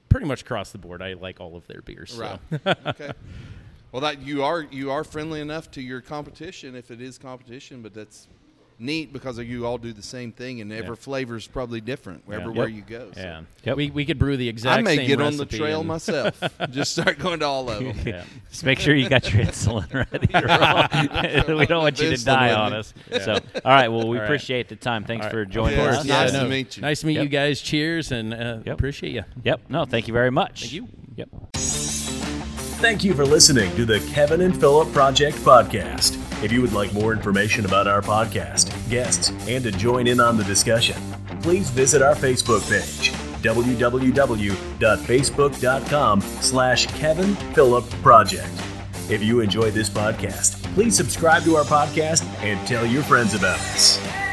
[0.08, 1.00] pretty much across the board.
[1.00, 2.12] I like all of their beers.
[2.12, 2.38] So.
[2.86, 3.12] Okay.
[3.92, 7.82] Well, that you are you are friendly enough to your competition if it is competition,
[7.82, 8.26] but that's
[8.78, 10.94] neat because you all do the same thing, and every Yeah.
[10.96, 12.36] flavor is probably different Yeah.
[12.40, 12.76] everywhere Yep.
[12.76, 13.10] you go.
[13.14, 13.20] so.
[13.20, 13.76] Yeah, Yep.
[13.76, 14.78] we, we could brew the exact.
[14.78, 16.42] same I may same get on the recipe trail and- myself.
[16.70, 17.94] Just start going to all of them.
[18.04, 18.24] Yeah.
[18.50, 19.92] Just make sure you got your insulin
[21.46, 21.54] ready.
[21.54, 22.78] we don't want you to die on me.
[22.78, 22.94] us.
[23.22, 23.88] So, all right.
[23.88, 24.24] Well, we All right.
[24.24, 25.04] appreciate the time.
[25.04, 25.32] Thanks All right.
[25.32, 25.98] for joining course.
[25.98, 26.04] us.
[26.06, 26.80] Nice to meet you.
[26.80, 27.22] Nice to meet Yep.
[27.24, 27.60] you guys.
[27.60, 28.74] Cheers, and uh, Yep.
[28.74, 29.22] appreciate you.
[29.44, 29.60] Yep.
[29.68, 30.62] No, thank you very much.
[30.62, 30.88] Thank you.
[31.16, 31.28] Yep.
[32.82, 36.18] Thank you for listening to the Kevin and Philip Project podcast.
[36.42, 40.36] If you would like more information about our podcast, guests, and to join in on
[40.36, 40.96] the discussion,
[41.42, 48.50] please visit our Facebook page, www.facebook.com slash Kevin Philip Project.
[49.08, 53.60] If you enjoyed this podcast, please subscribe to our podcast and tell your friends about
[53.60, 54.31] us.